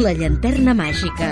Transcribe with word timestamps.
La 0.00 0.14
llanterna 0.16 0.72
màgica. 0.72 1.26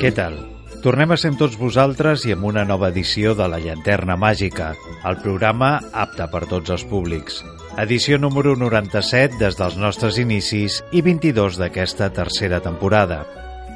Què 0.00 0.10
tal? 0.10 0.34
Tornem 0.82 1.14
a 1.14 1.18
ser 1.22 1.30
amb 1.30 1.38
tots 1.38 1.54
vosaltres 1.60 2.24
i 2.26 2.34
amb 2.34 2.48
una 2.48 2.64
nova 2.66 2.88
edició 2.90 3.36
de 3.38 3.46
La 3.46 3.60
Llanterna 3.62 4.16
Màgica, 4.18 4.72
el 5.06 5.20
programa 5.22 5.70
apte 5.94 6.26
per 6.32 6.42
tots 6.50 6.74
els 6.74 6.82
públics. 6.90 7.38
Edició 7.78 8.18
número 8.18 8.56
97 8.58 9.38
des 9.38 9.54
dels 9.60 9.78
nostres 9.78 10.18
inicis 10.18 10.80
i 10.90 11.04
22 11.06 11.60
d'aquesta 11.62 12.10
tercera 12.10 12.58
temporada. 12.64 13.22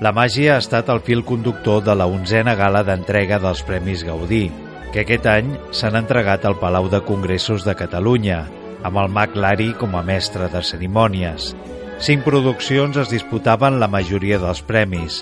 La 0.03 0.11
màgia 0.11 0.57
ha 0.57 0.61
estat 0.65 0.91
el 0.91 1.05
fil 1.07 1.23
conductor 1.23 1.85
de 1.87 1.95
la 1.95 2.11
onzena 2.11 2.59
gala 2.59 2.83
d'entrega 2.83 3.39
dels 3.39 3.63
Premis 3.63 4.03
Gaudí, 4.03 4.49
que 4.91 5.05
aquest 5.07 5.31
any 5.39 5.55
s'han 5.71 6.03
entregat 6.03 6.51
al 6.51 6.59
Palau 6.59 6.91
de 6.91 6.99
Congressos 7.07 7.63
de 7.63 7.79
Catalunya, 7.79 8.49
amb 8.83 8.99
el 8.99 9.13
Mac 9.13 9.39
Lari 9.39 9.77
com 9.79 9.95
a 9.95 10.03
mestre 10.03 10.51
de 10.51 10.67
cerimònies. 10.67 11.55
Cinc 12.01 12.23
produccions 12.25 12.97
es 12.97 13.11
disputaven 13.13 13.75
la 13.77 13.87
majoria 13.93 14.39
dels 14.41 14.63
premis, 14.65 15.19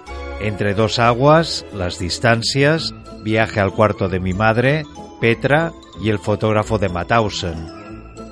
entre 0.46 0.76
Dos 0.78 1.00
Aguas, 1.02 1.64
Les 1.74 1.98
Distàncies, 1.98 2.92
Viaje 3.24 3.58
al 3.58 3.72
cuarto 3.74 4.06
de 4.08 4.20
mi 4.22 4.30
madre, 4.32 4.84
Petra 5.18 5.72
i 5.98 6.12
El 6.14 6.20
fotògrafo 6.22 6.78
de 6.78 6.88
Mauthausen. 6.94 7.66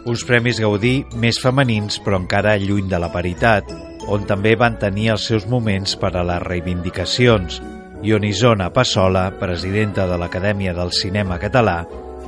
Uns 0.06 0.22
premis 0.22 0.62
Gaudí 0.62 1.00
més 1.18 1.42
femenins 1.42 1.98
però 2.04 2.20
encara 2.22 2.54
lluny 2.62 2.86
de 2.86 3.02
la 3.02 3.10
paritat, 3.10 3.66
on 4.06 4.30
també 4.30 4.54
van 4.54 4.78
tenir 4.78 5.10
els 5.16 5.26
seus 5.26 5.50
moments 5.50 5.98
per 5.98 6.14
a 6.14 6.22
les 6.22 6.42
reivindicacions, 6.46 7.58
i 8.06 8.14
on 8.14 8.30
Isona 8.30 8.70
Passola, 8.70 9.32
presidenta 9.40 10.06
de 10.06 10.22
l'Acadèmia 10.22 10.76
del 10.78 10.94
Cinema 10.94 11.42
Català, 11.42 11.80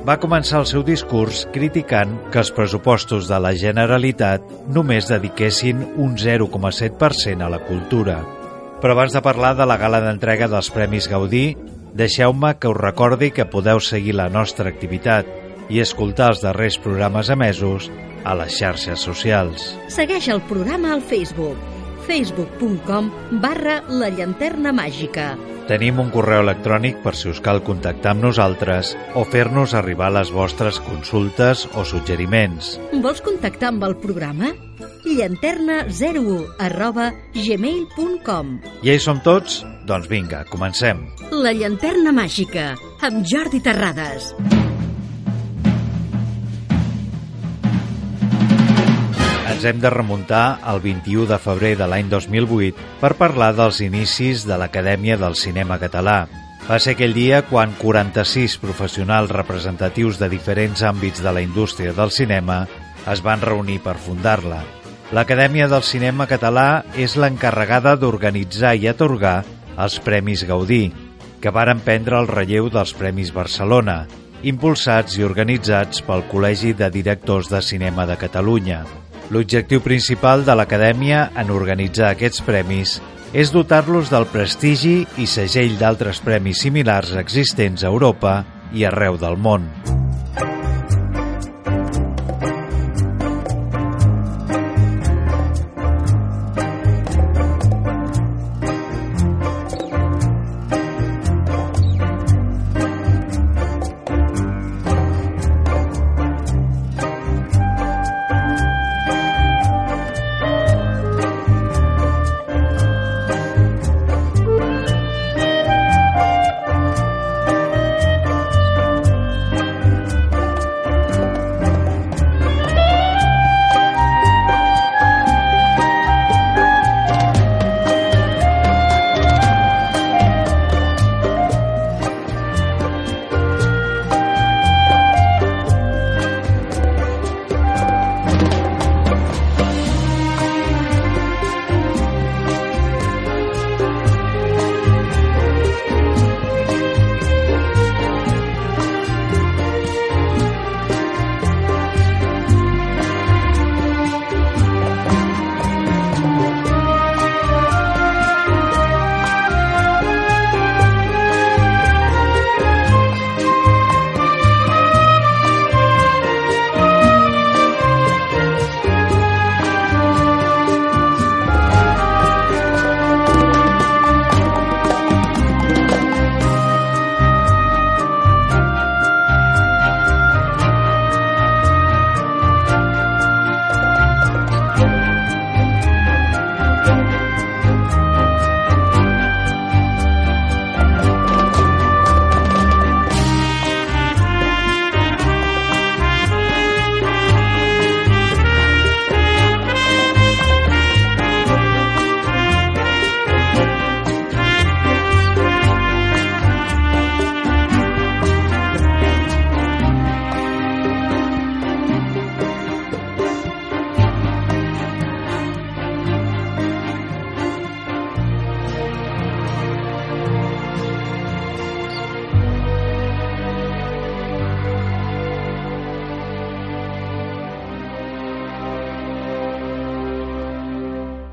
va 0.07 0.17
començar 0.21 0.61
el 0.61 0.67
seu 0.69 0.83
discurs 0.85 1.45
criticant 1.53 2.15
que 2.31 2.39
els 2.41 2.51
pressupostos 2.55 3.27
de 3.29 3.39
la 3.41 3.51
Generalitat 3.57 4.45
només 4.71 5.09
dediquessin 5.11 5.81
un 5.99 6.15
0,7% 6.17 7.45
a 7.45 7.49
la 7.51 7.59
cultura. 7.67 8.19
Però 8.79 8.95
abans 8.95 9.15
de 9.15 9.21
parlar 9.23 9.55
de 9.59 9.67
la 9.67 9.77
gala 9.77 9.99
d'entrega 10.03 10.47
dels 10.47 10.71
Premis 10.71 11.09
Gaudí, 11.11 11.57
deixeu-me 11.99 12.53
que 12.59 12.71
us 12.71 12.79
recordi 12.79 13.31
que 13.35 13.49
podeu 13.49 13.81
seguir 13.83 14.15
la 14.15 14.29
nostra 14.31 14.71
activitat 14.71 15.27
i 15.69 15.83
escoltar 15.83 16.31
els 16.33 16.45
darrers 16.45 16.79
programes 16.81 17.29
emesos 17.29 17.89
a 18.23 18.37
les 18.39 18.55
xarxes 18.55 19.03
socials. 19.03 19.73
Segueix 19.91 20.31
el 20.31 20.41
programa 20.47 20.95
al 20.95 21.03
Facebook 21.03 21.78
facebook.com 22.09 23.11
barra 23.43 23.79
la 23.87 24.09
llanterna 24.09 24.73
màgica. 24.75 25.35
Tenim 25.69 25.99
un 26.01 26.09
correu 26.09 26.41
electrònic 26.41 27.03
per 27.03 27.13
si 27.13 27.29
us 27.29 27.39
cal 27.45 27.61
contactar 27.61 28.15
amb 28.15 28.25
nosaltres 28.25 28.95
o 29.13 29.21
fer-nos 29.29 29.75
arribar 29.77 30.09
les 30.15 30.33
vostres 30.33 30.81
consultes 30.81 31.67
o 31.77 31.85
suggeriments. 31.85 32.79
Vols 33.03 33.21
contactar 33.21 33.69
amb 33.69 33.85
el 33.85 33.95
programa? 34.01 34.55
llanterna01 35.09 36.55
arroba 36.59 37.11
gmail.com 37.33 38.55
I 38.83 38.93
hi 38.93 38.99
som 39.01 39.21
tots? 39.25 39.63
Doncs 39.89 40.09
vinga, 40.11 40.43
comencem. 40.51 41.05
La 41.33 41.53
llanterna 41.55 42.13
màgica, 42.13 42.73
amb 43.05 43.25
Jordi 43.25 43.63
Terrades. 43.65 44.33
Ens 49.59 49.65
hem 49.67 49.81
de 49.83 49.89
remuntar 49.91 50.61
al 50.63 50.77
21 50.79 51.25
de 51.27 51.37
febrer 51.43 51.73
de 51.75 51.83
l'any 51.91 52.07
2008 52.07 52.83
per 53.01 53.09
parlar 53.19 53.49
dels 53.57 53.81
inicis 53.83 54.45
de 54.47 54.55
l'Acadèmia 54.55 55.17
del 55.19 55.33
Cinema 55.35 55.75
Català. 55.81 56.29
Va 56.63 56.77
ser 56.79 56.93
aquell 56.95 57.11
dia 57.11 57.41
quan 57.49 57.73
46 57.75 58.55
professionals 58.61 59.33
representatius 59.35 60.15
de 60.21 60.29
diferents 60.31 60.79
àmbits 60.87 61.19
de 61.19 61.33
la 61.35 61.43
indústria 61.43 61.91
del 61.97 62.13
cinema 62.15 62.61
es 63.11 63.19
van 63.25 63.43
reunir 63.43 63.81
per 63.83 63.97
fundar-la. 63.99 64.61
L'Acadèmia 65.11 65.67
del 65.67 65.83
Cinema 65.83 66.29
Català 66.31 66.85
és 66.95 67.17
l'encarregada 67.19 67.97
d'organitzar 67.99 68.77
i 68.79 68.87
atorgar 68.87 69.41
els 69.75 69.99
Premis 70.07 70.45
Gaudí, 70.47 70.85
que 71.43 71.51
varen 71.51 71.83
prendre 71.83 72.15
el 72.15 72.31
relleu 72.31 72.71
dels 72.71 72.95
Premis 72.95 73.35
Barcelona, 73.35 74.05
impulsats 74.39 75.19
i 75.19 75.27
organitzats 75.27 75.99
pel 76.07 76.23
Col·legi 76.31 76.71
de 76.71 76.87
Directors 76.95 77.51
de 77.51 77.59
Cinema 77.59 78.07
de 78.07 78.15
Catalunya. 78.23 78.85
L'objectiu 79.29 79.83
principal 79.85 80.41
de 80.45 80.55
l'Acadèmia 80.57 81.27
en 81.37 81.51
organitzar 81.53 82.09
aquests 82.15 82.41
premis 82.47 82.95
és 83.37 83.53
dotar-los 83.53 84.09
del 84.09 84.25
prestigi 84.33 85.03
i 85.21 85.29
segell 85.29 85.77
d'altres 85.77 86.23
premis 86.25 86.65
similars 86.65 87.13
existents 87.21 87.85
a 87.85 87.93
Europa 87.93 88.39
i 88.73 88.89
arreu 88.89 89.21
del 89.21 89.37
món. 89.37 89.69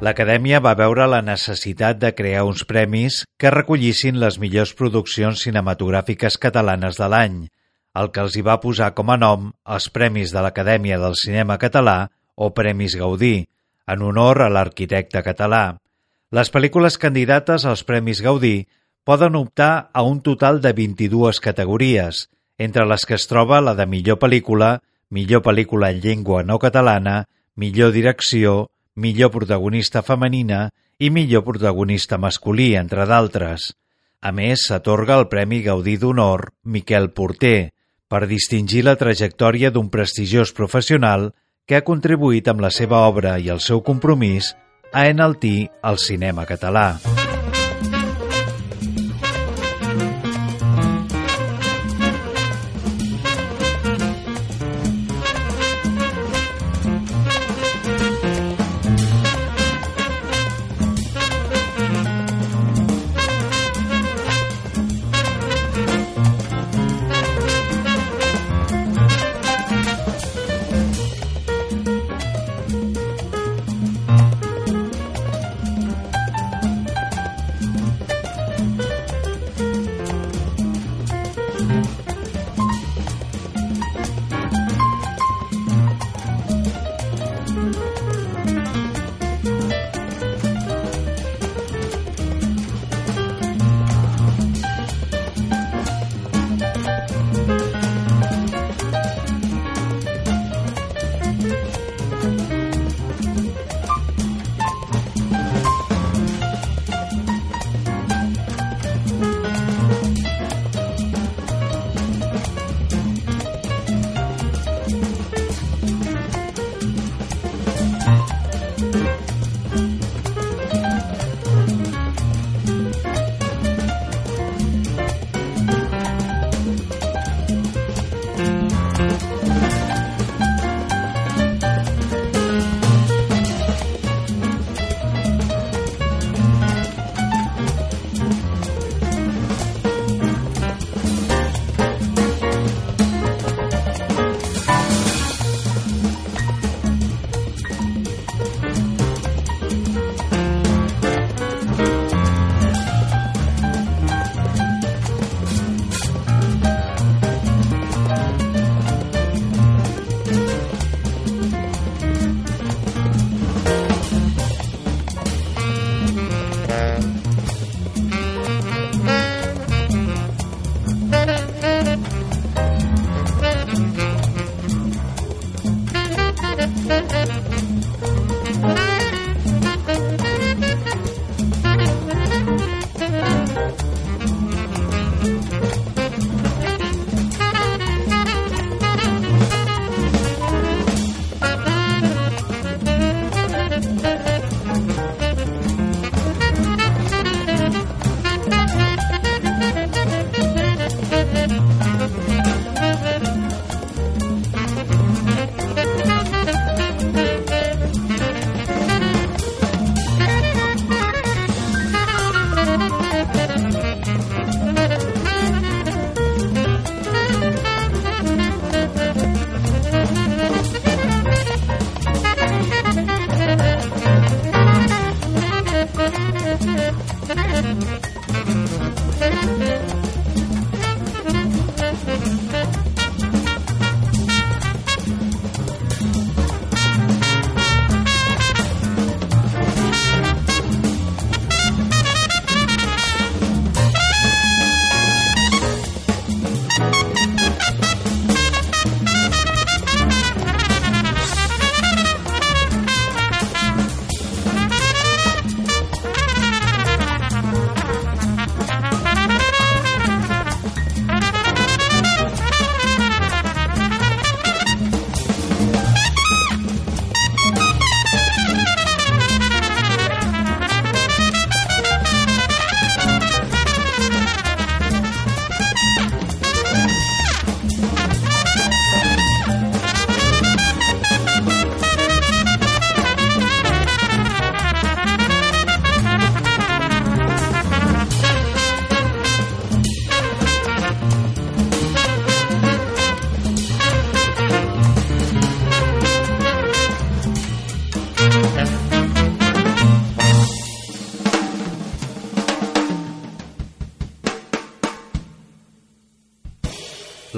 l'Acadèmia 0.07 0.61
va 0.63 0.77
veure 0.79 1.09
la 1.11 1.19
necessitat 1.25 1.99
de 1.99 2.13
crear 2.15 2.45
uns 2.47 2.63
premis 2.71 3.25
que 3.43 3.51
recollissin 3.51 4.21
les 4.23 4.37
millors 4.39 4.71
produccions 4.79 5.41
cinematogràfiques 5.43 6.37
catalanes 6.39 7.01
de 7.01 7.09
l'any, 7.11 7.39
el 7.99 8.13
que 8.15 8.23
els 8.23 8.37
hi 8.37 8.45
va 8.47 8.61
posar 8.63 8.93
com 8.95 9.11
a 9.11 9.17
nom 9.19 9.49
els 9.77 9.89
Premis 9.91 10.35
de 10.35 10.45
l'Acadèmia 10.45 11.01
del 11.03 11.17
Cinema 11.19 11.57
Català 11.59 11.97
o 12.37 12.53
Premis 12.55 12.95
Gaudí, 13.01 13.49
en 13.91 14.05
honor 14.07 14.45
a 14.45 14.49
l'arquitecte 14.53 15.25
català. 15.27 15.65
Les 16.31 16.53
pel·lícules 16.55 17.01
candidates 17.03 17.67
als 17.67 17.83
Premis 17.89 18.23
Gaudí 18.23 18.69
poden 19.09 19.35
optar 19.41 19.89
a 19.93 20.07
un 20.07 20.21
total 20.21 20.61
de 20.61 20.75
22 20.77 21.41
categories, 21.41 22.29
entre 22.59 22.87
les 22.87 23.09
que 23.11 23.19
es 23.19 23.27
troba 23.27 23.59
la 23.65 23.75
de 23.75 23.91
millor 23.91 24.23
pel·lícula, 24.23 24.77
millor 25.11 25.43
pel·lícula 25.43 25.91
en 25.91 26.01
llengua 26.05 26.45
no 26.47 26.61
catalana, 26.63 27.25
millor 27.57 27.91
direcció, 27.97 28.69
millor 28.97 29.31
protagonista 29.31 30.03
femenina 30.03 30.71
i 30.99 31.11
millor 31.13 31.45
protagonista 31.45 32.19
masculí, 32.19 32.75
entre 32.75 33.07
d'altres. 33.07 33.75
A 34.21 34.33
més, 34.33 34.67
s'atorga 34.67 35.21
el 35.21 35.29
Premi 35.29 35.63
Gaudí 35.63 35.97
d'Honor 36.01 36.51
Miquel 36.65 37.11
Porter 37.13 37.71
per 38.09 38.27
distingir 38.27 38.85
la 38.87 38.97
trajectòria 38.97 39.71
d'un 39.71 39.91
prestigiós 39.93 40.55
professional 40.57 41.31
que 41.67 41.77
ha 41.77 41.87
contribuït 41.87 42.49
amb 42.49 42.65
la 42.65 42.71
seva 42.71 43.05
obra 43.11 43.37
i 43.39 43.51
el 43.53 43.61
seu 43.61 43.83
compromís 43.85 44.55
a 44.93 45.09
enaltir 45.11 45.69
el 45.85 45.99
cinema 46.01 46.47
català. 46.49 46.89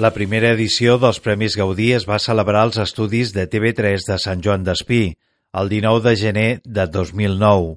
La 0.09 0.13
primera 0.15 0.49
edició 0.55 0.95
dels 0.97 1.19
Premis 1.21 1.53
Gaudí 1.59 1.91
es 1.93 2.07
va 2.09 2.15
celebrar 2.17 2.63
als 2.65 2.79
estudis 2.81 3.29
de 3.35 3.43
TV3 3.45 4.07
de 4.07 4.15
Sant 4.17 4.39
Joan 4.41 4.63
d'Espí, 4.65 5.03
el 5.59 5.69
19 5.69 6.01
de 6.07 6.13
gener 6.17 6.45
de 6.77 6.85
2009. 6.89 7.75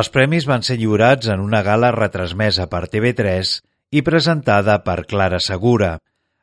Els 0.00 0.08
premis 0.14 0.46
van 0.48 0.64
ser 0.64 0.78
lliurats 0.80 1.28
en 1.34 1.42
una 1.44 1.60
gala 1.66 1.90
retransmesa 1.92 2.70
per 2.72 2.86
TV3 2.88 3.50
i 3.92 4.00
presentada 4.06 4.78
per 4.86 5.04
Clara 5.10 5.42
Segura. 5.44 5.98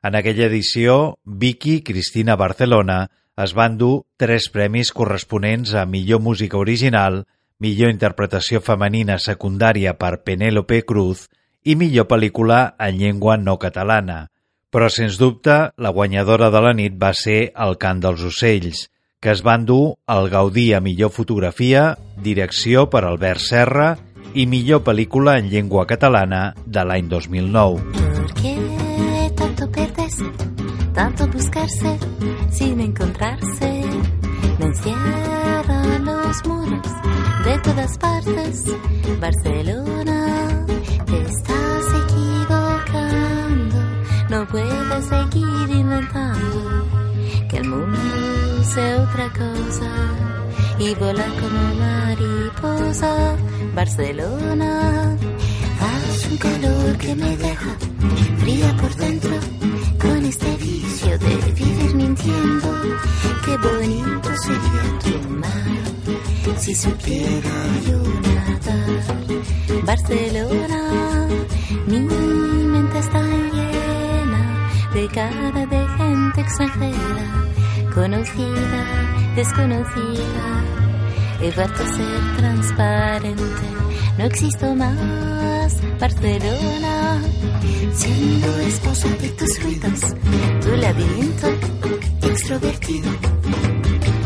En 0.05 0.19
aquella 0.19 0.45
edició, 0.45 1.15
Vicky 1.25 1.79
Cristina 1.81 2.35
Barcelona 2.37 2.99
es 3.45 3.55
van 3.57 3.79
dur 3.81 4.03
tres 4.21 4.51
premis 4.53 4.93
corresponents 4.93 5.73
a 5.73 5.87
millor 5.87 6.21
música 6.21 6.61
original, 6.61 7.23
millor 7.57 7.89
interpretació 7.89 8.61
femenina 8.61 9.17
secundària 9.17 9.97
per 9.97 10.19
Penélope 10.21 10.83
Cruz 10.85 11.31
i 11.65 11.73
millor 11.73 12.05
pel·lícula 12.13 12.67
en 12.77 13.01
llengua 13.01 13.41
no 13.41 13.57
catalana. 13.57 14.27
Però, 14.71 14.87
sens 14.87 15.17
dubte, 15.19 15.55
la 15.75 15.91
guanyadora 15.91 16.47
de 16.53 16.59
la 16.63 16.71
nit 16.71 16.93
va 16.95 17.11
ser 17.11 17.51
El 17.65 17.75
cant 17.79 17.99
dels 17.99 18.21
ocells, 18.29 18.85
que 19.19 19.33
es 19.35 19.41
van 19.43 19.65
dur 19.67 19.97
el 20.13 20.29
Gaudí 20.31 20.71
a 20.73 20.79
millor 20.79 21.11
fotografia, 21.11 21.97
direcció 22.27 22.85
per 22.93 23.03
Albert 23.03 23.43
Serra 23.43 23.89
i 24.33 24.45
millor 24.47 24.81
pel·lícula 24.87 25.35
en 25.41 25.49
llengua 25.51 25.83
catalana 25.89 26.53
de 26.65 26.85
l'any 26.87 27.11
2009. 27.11 27.83
¿Por 28.15 28.33
qué 28.39 28.55
tanto 29.35 29.69
perderse, 29.71 30.31
tanto 30.93 31.27
buscarse, 31.27 31.97
sin 32.51 32.79
encontrarse? 32.79 33.71
Me 34.57 34.65
encierran 34.71 36.05
los 36.05 36.45
muros 36.47 36.87
de 37.43 37.59
todas 37.59 37.97
partes. 37.97 38.63
Barcelona, 39.19 40.10
sea 48.73 49.01
otra 49.01 49.29
cosa 49.33 49.91
y 50.79 50.95
volar 50.95 51.31
como 51.41 51.75
mariposa. 51.75 53.35
Barcelona, 53.75 55.17
hace 55.79 56.29
un 56.29 56.37
calor 56.37 56.97
que 56.97 57.15
me 57.15 57.35
deja 57.37 57.75
fría 58.39 58.75
por 58.79 58.95
dentro 58.95 59.31
con 59.99 60.25
este 60.25 60.55
vicio 60.57 61.17
de 61.19 61.35
vivir 61.51 61.95
mintiendo. 61.95 62.69
Qué 63.45 63.57
bonito 63.57 64.29
sería 64.45 64.85
tu 65.03 65.29
mar 65.29 66.57
si 66.57 66.73
supiera 66.73 67.55
yo 67.87 67.99
nadar. 68.27 69.83
Barcelona, 69.83 71.27
mi 71.87 71.99
mente 71.99 72.99
está 72.99 73.21
llena 73.21 74.69
de 74.93 75.07
cara 75.07 75.65
de 75.65 75.87
gente 75.97 76.41
extranjera, 76.41 77.41
conocida, 77.93 79.33
desconocida. 79.35 80.63
He 81.41 81.51
vuelto 81.51 81.83
a 81.83 81.87
ser 81.87 82.37
transparente, 82.37 83.43
no 84.17 84.25
existo 84.25 84.75
más. 84.75 85.77
Barcelona, 85.99 87.21
siendo 87.93 88.59
esposa 88.59 89.07
de 89.09 89.29
tus 89.29 89.63
ruidos, 89.63 89.99
tu 90.61 90.75
laberinto 90.75 91.47
extrovertido. 92.23 93.11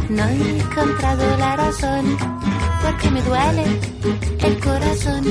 No 0.10 0.24
he 0.24 0.60
encontrado 0.60 1.38
la 1.38 1.56
razón, 1.58 2.18
porque 2.82 3.12
me 3.12 3.22
duele 3.22 3.66
el 4.40 4.60
corazón, 4.60 5.24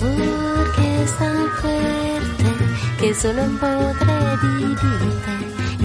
porque 0.00 1.02
es 1.04 1.18
tan 1.18 1.48
fuerte 1.60 2.44
que 2.98 3.14
solo 3.14 3.42
podré 3.60 4.36
vivirte 4.42 5.35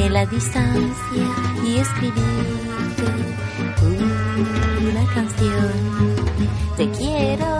en 0.06 0.14
la 0.14 0.26
distancia 0.26 1.28
y 1.64 1.78
escribirte 1.78 3.06
una 4.90 5.06
canción. 5.14 5.72
Te 6.78 6.90
quiero, 6.90 7.51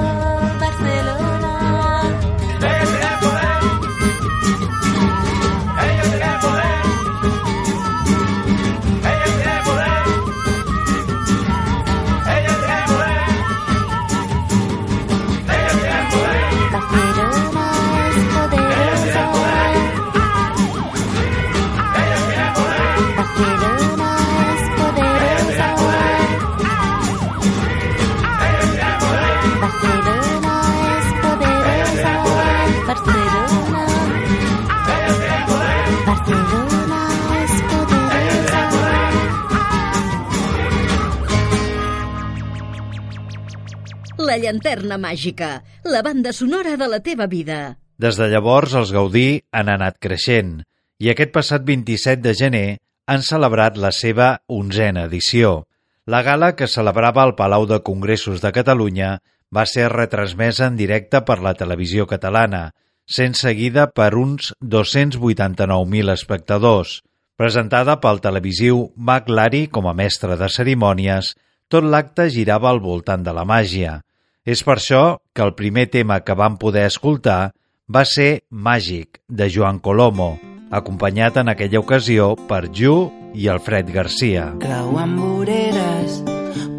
La 44.32 44.38
llanterna 44.40 44.96
màgica, 44.96 45.58
la 45.84 46.00
banda 46.06 46.32
sonora 46.32 46.78
de 46.80 46.88
la 46.88 47.02
teva 47.04 47.26
vida. 47.28 47.76
Des 48.00 48.16
de 48.16 48.30
llavors, 48.32 48.72
els 48.80 48.94
Gaudí 48.96 49.42
han 49.52 49.68
anat 49.68 49.98
creixent 50.00 50.62
i 51.04 51.10
aquest 51.12 51.34
passat 51.36 51.66
27 51.68 52.22
de 52.24 52.32
gener 52.40 52.68
han 53.12 53.26
celebrat 53.28 53.76
la 53.76 53.90
seva 53.92 54.28
onzena 54.48 55.04
edició. 55.10 55.66
La 56.08 56.22
gala 56.24 56.54
que 56.56 56.70
celebrava 56.72 57.26
al 57.26 57.34
Palau 57.36 57.66
de 57.68 57.82
Congressos 57.84 58.40
de 58.40 58.54
Catalunya 58.56 59.10
va 59.52 59.66
ser 59.68 59.90
retransmesa 59.92 60.70
en 60.72 60.78
directe 60.80 61.20
per 61.28 61.42
la 61.44 61.54
televisió 61.60 62.06
catalana, 62.08 62.70
sent 63.04 63.36
seguida 63.36 63.90
per 63.92 64.14
uns 64.16 64.54
289.000 64.64 66.14
espectadors. 66.14 67.02
Presentada 67.36 67.98
pel 68.00 68.24
televisiu 68.24 68.80
Mac 68.96 69.28
Lari 69.28 69.66
com 69.68 69.92
a 69.92 69.94
mestre 69.98 70.40
de 70.40 70.48
cerimònies, 70.48 71.34
tot 71.68 71.84
l'acte 71.84 72.30
girava 72.30 72.72
al 72.72 72.80
voltant 72.80 73.28
de 73.28 73.36
la 73.36 73.44
màgia. 73.44 73.98
És 74.46 74.64
per 74.66 74.80
això 74.80 75.22
que 75.36 75.44
el 75.46 75.54
primer 75.54 75.88
tema 75.94 76.22
que 76.26 76.34
vam 76.34 76.58
poder 76.58 76.88
escoltar 76.90 77.54
va 77.92 78.02
ser 78.10 78.42
Màgic, 78.50 79.20
de 79.30 79.50
Joan 79.54 79.78
Colomo, 79.80 80.38
acompanyat 80.72 81.38
en 81.38 81.52
aquella 81.52 81.82
ocasió 81.84 82.34
per 82.50 82.72
Ju 82.74 83.12
i 83.38 83.48
Alfred 83.52 83.92
Garcia. 83.94 84.48
Creuant 84.64 85.14
voreres, 85.20 86.22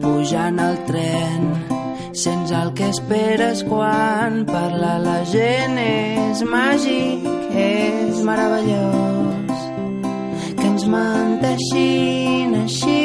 pujant 0.02 0.58
al 0.58 0.80
tren, 0.88 1.46
sents 2.12 2.50
el 2.50 2.72
que 2.74 2.90
esperes 2.90 3.62
quan 3.68 4.42
parla 4.48 4.96
la 5.04 5.20
gent. 5.30 5.78
És 5.78 6.42
màgic, 6.42 7.28
és 7.54 8.24
meravellós, 8.26 9.70
que 10.58 10.66
ens 10.66 10.88
menteixin 10.90 12.58
així. 12.64 13.01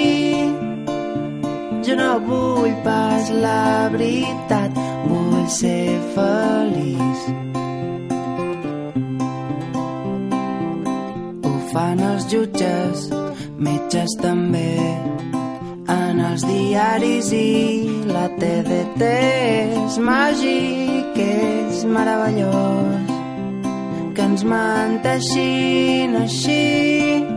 No 1.97 2.09
vull 2.21 2.73
pas 2.85 3.29
la 3.33 3.89
veritat, 3.93 4.75
vull 5.09 5.47
ser 5.49 5.97
feliç. 6.13 7.23
Ho 11.45 11.53
fan 11.71 12.03
els 12.11 12.27
jutges, 12.33 13.07
metges 13.57 14.13
també, 14.21 14.75
en 15.95 16.21
els 16.29 16.45
diaris 16.45 17.31
i 17.33 17.47
la 18.11 18.27
TDT 18.37 19.09
és 19.87 19.97
màgic, 20.11 21.17
és 21.25 21.81
meravellós, 21.95 23.15
que 24.13 24.29
ens 24.29 24.45
menteixin 24.53 26.21
així. 26.21 27.36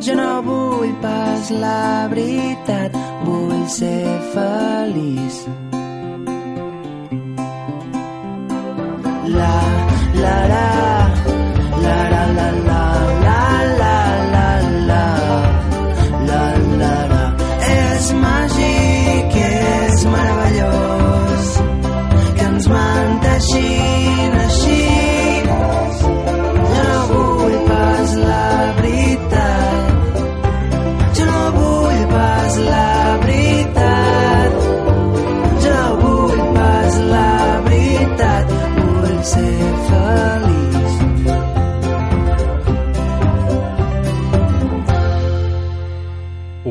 Jo 0.00 0.14
no 0.14 0.42
vull 0.46 0.92
pas 1.02 1.50
la 1.50 2.06
veritat, 2.12 2.94
vull 3.26 3.64
ser 3.66 4.04
feliç. 4.34 5.40
La, 9.38 9.54
la, 10.22 10.36
la, 10.54 10.97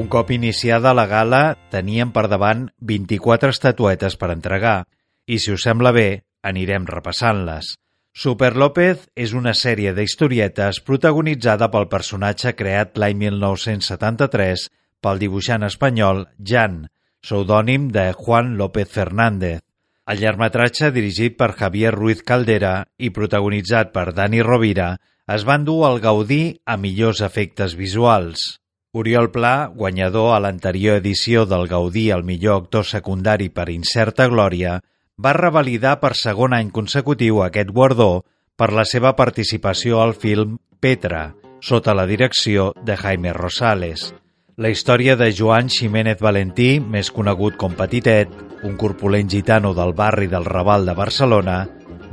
Cop 0.08 0.30
iniciada 0.32 0.94
la 0.96 1.04
gala, 1.06 1.58
teníem 1.68 2.14
per 2.16 2.30
davant 2.32 2.70
24 2.80 3.52
estatuetes 3.52 4.16
per 4.16 4.30
entregar, 4.32 4.86
i 5.28 5.36
si 5.44 5.52
us 5.52 5.66
sembla 5.68 5.92
bé, 5.92 6.24
anirem 6.48 6.86
repassant-les. 6.88 7.74
Super 8.16 8.54
López 8.56 9.02
és 9.20 9.34
una 9.36 9.52
sèrie 9.52 9.92
d'historietes 9.98 10.80
protagonitzada 10.88 11.68
pel 11.74 11.90
personatge 11.92 12.54
creat 12.56 12.96
l'any 12.96 13.18
1973 13.26 14.64
pel 15.04 15.20
dibuixant 15.20 15.68
espanyol 15.68 16.24
Jan, 16.40 16.86
pseudònim 17.20 17.90
de 17.92 18.06
Juan 18.16 18.56
López 18.62 18.88
Fernández. 18.94 19.60
El 20.08 20.24
llargmetratge, 20.24 20.94
dirigit 20.96 21.36
per 21.36 21.52
Javier 21.60 21.92
Ruiz 21.98 22.24
Caldera 22.24 22.78
i 22.98 23.12
protagonitzat 23.12 23.92
per 23.92 24.14
Dani 24.16 24.40
Rovira, 24.40 24.94
es 25.28 25.44
van 25.44 25.68
dur 25.68 25.82
al 25.84 26.00
Gaudí 26.00 26.62
a 26.64 26.80
millors 26.80 27.20
efectes 27.28 27.76
visuals. 27.76 28.48
Oriol 28.94 29.32
Pla, 29.32 29.68
guanyador 29.74 30.34
a 30.36 30.40
l'anterior 30.40 31.02
edició 31.02 31.46
del 31.46 31.68
Gaudí 31.68 32.10
al 32.12 32.24
millor 32.24 32.64
actor 32.64 32.86
secundari 32.88 33.50
per 33.50 33.68
Incerta 33.70 34.28
Glòria, 34.32 34.80
va 35.20 35.34
revalidar 35.36 35.98
per 36.00 36.14
segon 36.16 36.54
any 36.56 36.70
consecutiu 36.72 37.42
aquest 37.44 37.74
guardó 37.74 38.24
per 38.56 38.72
la 38.74 38.86
seva 38.86 39.16
participació 39.18 40.00
al 40.02 40.16
film 40.16 40.58
Petra, 40.80 41.34
sota 41.60 41.94
la 41.94 42.06
direcció 42.06 42.72
de 42.86 42.96
Jaime 42.96 43.34
Rosales. 43.34 44.14
La 44.58 44.70
història 44.74 45.16
de 45.18 45.30
Joan 45.36 45.70
Ximénez 45.70 46.22
Valentí, 46.22 46.80
més 46.80 47.12
conegut 47.14 47.58
com 47.62 47.76
Petitet, 47.78 48.32
un 48.64 48.78
corpulent 48.78 49.30
gitano 49.30 49.74
del 49.78 49.94
barri 49.94 50.26
del 50.32 50.46
Raval 50.46 50.88
de 50.88 50.96
Barcelona, 50.98 51.58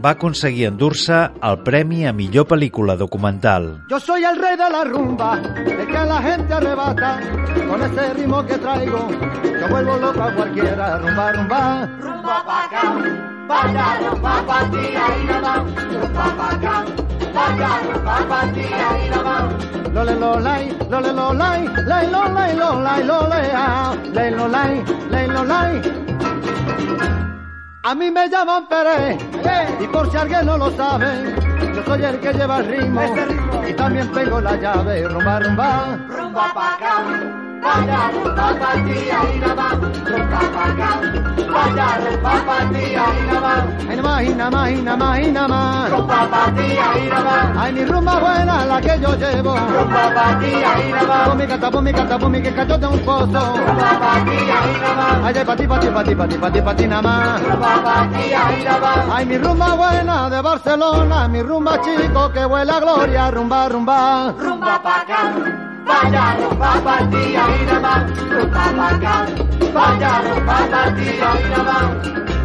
va 0.03 0.11
aconseguir 0.15 0.67
endur-se 0.71 1.17
el 1.49 1.59
premi 1.67 2.05
a 2.07 2.13
millor 2.13 2.47
pel·lícula 2.49 2.97
documental. 2.97 3.85
Yo 3.91 4.01
soy 4.01 4.25
el 4.25 4.37
rey 4.41 4.57
de 4.57 4.71
la 4.71 4.85
rumba, 4.85 5.41
el 5.67 5.87
que 5.87 5.93
la 5.93 6.23
gente 6.23 6.55
arrebata, 6.55 7.21
con 7.69 7.83
ese 7.83 8.15
ritmo 8.15 8.45
que 8.47 8.59
traigo, 8.59 9.09
yo 9.43 9.69
vuelvo 9.69 9.97
loco 9.97 10.23
a 10.23 10.33
cualquiera, 10.35 10.99
rumba, 10.99 11.33
rumba. 11.33 11.89
Rumba 12.01 12.45
pa' 12.47 12.65
acá, 12.65 12.95
vaya 13.49 13.87
rumba 14.09 14.43
pa' 14.47 14.71
ti, 14.71 14.87
ahí 14.97 15.25
nada 15.27 15.41
más, 15.41 15.85
rumba 15.93 16.37
pa' 16.37 16.51
acá, 16.51 16.85
vaya 17.35 17.71
rumba 17.93 18.17
pa' 18.29 18.53
ti, 18.53 18.61
ahí 18.61 19.11
nada 19.11 19.23
más. 19.23 19.93
Lole 19.95 20.15
lo 20.17 20.41
lai, 20.41 20.77
lole 20.91 21.13
lo 21.13 21.33
lai, 21.33 21.69
lai 21.87 22.11
lo 22.11 22.25
lai, 22.35 22.57
lo 22.57 22.81
lai, 22.83 23.05
lo 23.05 23.29
lai, 23.29 23.51
ah, 23.55 23.95
lai 24.13 24.31
lo 24.31 24.49
lai, 24.49 24.85
lai 25.11 25.27
lo 25.29 25.45
lai. 25.45 25.83
A 27.87 27.95
mí 27.95 28.11
me 28.11 28.31
llaman 28.31 28.67
Pérez, 28.67 29.19
y 29.79 29.87
por 29.89 30.11
si 30.11 30.17
alguien 30.17 30.47
no 30.47 30.57
lo 30.57 30.71
sabe, 30.71 31.35
yo 31.75 31.85
soy 31.85 32.03
el 32.03 32.19
que 32.19 32.33
lleva 32.33 32.61
el 32.61 32.67
ritmo, 32.67 33.15
y 33.69 33.75
también 33.75 34.11
tengo 34.13 34.41
la 34.41 34.57
llave, 34.57 35.07
rumba, 35.07 35.41
rumba. 35.41 35.99
Rumba 36.09 36.55
pa' 36.55 36.75
acá, 36.77 37.54
vaya 37.65 38.01
rumba 38.13 38.47
pa' 38.61 38.75
ti, 38.85 38.99
ahí 39.19 39.41
nada 39.41 39.55
más, 39.55 39.75
rumba 40.11 40.41
pa' 40.55 40.67
acá, 40.69 40.91
vaya 41.55 41.89
rumba 42.05 42.35
pa' 42.47 42.63
ti, 42.73 42.85
ahí 42.95 43.21
nada 43.27 43.41
más. 43.41 43.63
Ay, 43.89 43.97
nada 43.97 44.03
más, 44.03 44.23
y 44.23 44.35
nada 44.35 44.51
más, 44.51 44.71
y 44.71 44.83
nada 44.83 44.97
más, 44.97 45.19
y 45.21 45.33
nada 45.33 45.49
más. 45.49 46.55
Ti, 46.55 46.69
ahí 46.87 47.09
nada 47.09 47.25
más. 47.25 47.57
Ay, 47.59 47.73
mi 47.73 47.85
rumba 47.85 48.19
buena, 48.21 48.65
la 48.67 48.81
que 48.81 49.01
yo 49.01 49.15
llevo. 49.15 49.55
Rumba 49.57 50.05
pa' 50.15 50.39
ti, 50.41 50.53
ahí 50.55 50.93
nada 50.93 51.07
más. 51.07 51.29
Pon 51.29 51.39
mi 51.39 51.47
cata, 51.47 51.71
pon 51.71 51.85
mi 51.85 51.93
cata, 51.93 52.19
pon 52.19 52.33
mi 52.33 52.43
que 52.43 52.53
cacho 52.55 52.79
de 52.79 52.87
un 52.87 52.99
pozo. 53.01 53.43
Rumba 53.57 53.91
pa' 54.03 54.25
ti, 54.25 54.37
ahí 54.37 54.73
nada 54.83 54.95
más. 54.95 55.25
Ay, 55.25 55.35
ay, 55.39 55.45
pa' 55.45 55.57
ti, 55.57 55.67
pa' 55.67 55.81
ti, 55.81 55.89
pa' 55.89 56.05
ti, 56.05 56.15
pa' 56.15 56.29
ti, 56.29 56.37
pa' 56.37 56.51
ti, 56.51 56.61
pa' 56.61 56.75
ti 56.77 56.87
nada 56.87 57.03
más. 57.03 57.43
Rumba 57.43 57.73
pa' 57.83 58.09
ti, 58.13 58.35
ahí 58.35 58.65
nada 58.65 58.81
más. 58.81 59.17
Ay, 59.17 59.27
mi 59.27 59.39
rumba 59.39 59.75
buena 59.75 60.31
de 60.31 60.41
Barcelona, 60.43 61.29
mi 61.29 61.43
rumba 61.43 61.81
chico 61.81 62.31
que 62.33 62.45
huele 62.45 62.73
a 62.73 62.81
gloria, 62.81 63.31
rumba, 63.31 63.69
rumba. 63.69 64.35
Rumba 64.39 64.83
pa' 64.83 65.01
acá. 65.01 65.74
Vaya 65.87 66.37
ropa 66.37 66.99
tía 67.11 67.45
y 67.61 67.67
nada 67.67 67.81
más, 67.81 68.29
ropa 68.31 68.73
para 68.77 68.97
acá. 68.97 69.27
Vaya 69.75 70.23
ropa 70.23 70.95
tía 70.97 71.29
y 71.41 71.51
nada 71.51 71.63
más. 71.65 72.44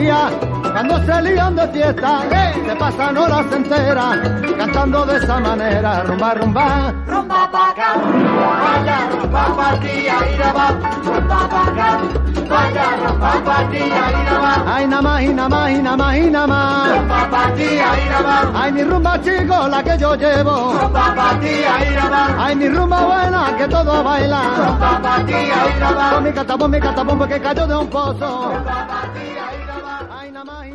Día, 0.00 0.30
cuando 0.72 1.04
se 1.04 1.22
lían 1.22 1.56
de 1.56 1.68
fiesta, 1.68 2.22
se 2.66 2.76
pasan 2.76 3.16
horas 3.16 3.46
enteras 3.52 4.18
cantando 4.56 5.06
de 5.06 5.16
esa 5.16 5.40
manera, 5.40 6.02
rumba, 6.04 6.34
rumba. 6.34 6.92
Rumba 7.06 7.50
pa' 7.50 7.70
acá, 7.70 7.94
vaya 7.96 8.98
rumba 9.10 9.56
pa' 9.56 9.80
ti, 9.80 10.08
ahí 10.08 10.38
nada 10.38 10.52
más, 10.52 11.04
rumba 11.04 11.48
pa' 11.48 11.62
acá, 11.62 11.98
vaya 12.48 12.84
rumba 13.02 13.32
pa' 13.44 13.58
más. 14.42 14.58
Ay, 14.66 14.86
nada 14.86 15.02
más, 15.02 15.22
y 15.22 15.28
nada 15.28 15.48
más, 15.48 15.70
y 15.70 15.82
nada 15.82 15.96
más, 15.96 16.16
y 16.16 16.30
nada 16.30 16.46
más. 16.46 16.88
Rumba 16.88 17.30
pa' 17.30 17.54
ti, 17.54 17.62
ahí 17.62 18.08
nada 18.08 18.22
más. 18.22 18.62
Ay, 18.62 18.72
mi 18.72 18.84
rumba 18.84 19.20
chico, 19.22 19.68
la 19.68 19.82
que 19.82 19.98
yo 19.98 20.14
llevo. 20.14 20.72
Rumba 20.80 21.14
pa' 21.14 21.40
ti, 21.40 21.54
ahí 21.64 21.94
nada 21.94 22.10
más. 22.10 22.30
Ay, 22.38 22.56
mi 22.56 22.68
rumba 22.68 23.00
buena, 23.04 23.56
que 23.56 23.68
todo 23.68 24.04
baila. 24.04 24.42
Rumba 24.56 25.02
pa' 25.02 25.18
más. 25.94 26.14
Pon 26.14 26.24
mi 26.24 26.32
catapón, 26.32 26.70
mi 26.70 26.80
catapón, 26.80 27.18
porque 27.18 27.40
cayó 27.40 27.66
de 27.66 27.76
un 27.76 27.88
pozo. 27.88 28.52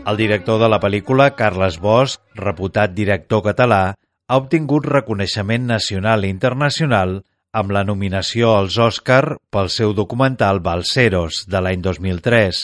El 0.04 0.18
director 0.20 0.60
de 0.60 0.68
la 0.68 0.82
pel·lícula, 0.84 1.30
Carles 1.40 1.78
Bosch, 1.80 2.18
reputat 2.36 2.92
director 2.92 3.40
català, 3.46 3.94
ha 4.28 4.40
obtingut 4.42 4.90
reconeixement 4.90 5.64
nacional 5.70 6.26
i 6.28 6.32
internacional 6.34 7.22
amb 7.56 7.72
la 7.72 7.86
nominació 7.88 8.52
als 8.58 8.76
Òscar 8.76 9.38
pel 9.54 9.70
seu 9.72 9.94
documental 9.96 10.60
Balseros, 10.66 11.46
de 11.48 11.62
l'any 11.64 11.80
2003. 11.86 12.60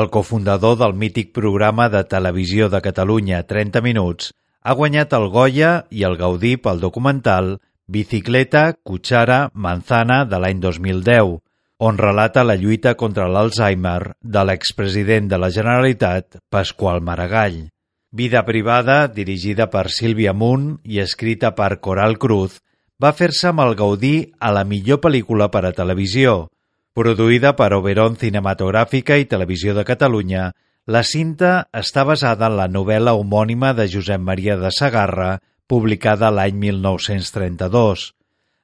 El 0.00 0.08
cofundador 0.14 0.78
del 0.80 0.96
mític 0.96 1.34
programa 1.36 1.90
de 1.92 2.00
televisió 2.08 2.70
de 2.72 2.80
Catalunya 2.80 3.42
30 3.44 3.84
Minuts 3.84 4.32
ha 4.62 4.76
guanyat 4.78 5.12
el 5.18 5.28
Goya 5.34 5.74
i 5.90 6.06
el 6.08 6.16
Gaudí 6.16 6.54
pel 6.56 6.80
documental 6.80 7.58
Bicicleta, 7.90 8.70
Cuchara, 8.86 9.50
Manzana 9.52 10.22
de 10.24 10.40
l'any 10.40 10.64
2010, 10.64 11.40
on 11.80 11.96
relata 11.96 12.42
la 12.44 12.58
lluita 12.60 12.92
contra 12.94 13.24
l'Alzheimer 13.32 14.12
de 14.20 14.40
l'expresident 14.44 15.30
de 15.30 15.38
la 15.40 15.48
Generalitat, 15.48 16.36
Pasqual 16.52 17.00
Maragall. 17.00 17.70
Vida 18.12 18.42
privada, 18.44 19.06
dirigida 19.08 19.70
per 19.72 19.86
Sílvia 19.88 20.34
Munt 20.36 20.74
i 20.84 21.00
escrita 21.00 21.54
per 21.56 21.78
Coral 21.80 22.18
Cruz, 22.20 22.58
va 23.00 23.14
fer-se 23.16 23.48
amb 23.48 23.64
el 23.64 23.72
Gaudí 23.80 24.12
a 24.38 24.52
la 24.52 24.66
millor 24.68 25.00
pel·lícula 25.00 25.48
per 25.48 25.64
a 25.64 25.72
televisió. 25.72 26.50
Produïda 26.92 27.54
per 27.56 27.72
Oberon 27.72 28.20
Cinematogràfica 28.20 29.16
i 29.16 29.24
Televisió 29.24 29.72
de 29.72 29.86
Catalunya, 29.88 30.50
la 30.84 31.00
cinta 31.00 31.70
està 31.72 32.04
basada 32.04 32.52
en 32.52 32.60
la 32.60 32.68
novel·la 32.68 33.16
homònima 33.16 33.72
de 33.72 33.88
Josep 33.88 34.20
Maria 34.20 34.60
de 34.60 34.68
Sagarra, 34.68 35.38
publicada 35.64 36.28
l'any 36.28 36.60
1932 36.60 38.10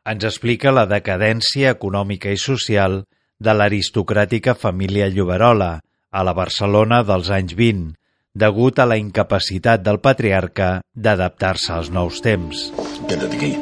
ens 0.07 0.25
explica 0.29 0.71
la 0.71 0.87
decadència 0.87 1.73
econòmica 1.75 2.31
i 2.31 2.39
social 2.39 3.01
de 3.43 3.53
l'aristocràtica 3.53 4.55
família 4.55 5.09
Lloberola 5.11 5.73
a 6.11 6.23
la 6.25 6.35
Barcelona 6.37 7.03
dels 7.05 7.31
anys 7.35 7.57
20, 7.59 7.91
degut 8.37 8.79
a 8.79 8.87
la 8.87 9.01
incapacitat 9.01 9.83
del 9.83 9.99
patriarca 10.05 10.71
d'adaptar-se 10.95 11.73
als 11.75 11.91
nous 11.91 12.23
temps. 12.23 12.71
Queda't 13.09 13.35
aquí. 13.35 13.53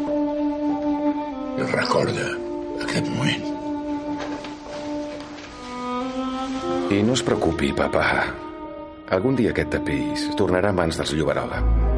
I 1.55 1.67
recorda 1.73 2.29
aquest 2.85 3.11
moment. 3.17 3.51
I 6.93 7.01
no 7.03 7.17
es 7.17 7.25
preocupi, 7.25 7.73
papa. 7.73 8.05
Algun 9.15 9.39
dia 9.39 9.55
aquest 9.55 9.73
tapís 9.79 10.29
tornarà 10.39 10.75
a 10.75 10.77
mans 10.77 11.01
dels 11.01 11.17
Lloberola. 11.17 11.94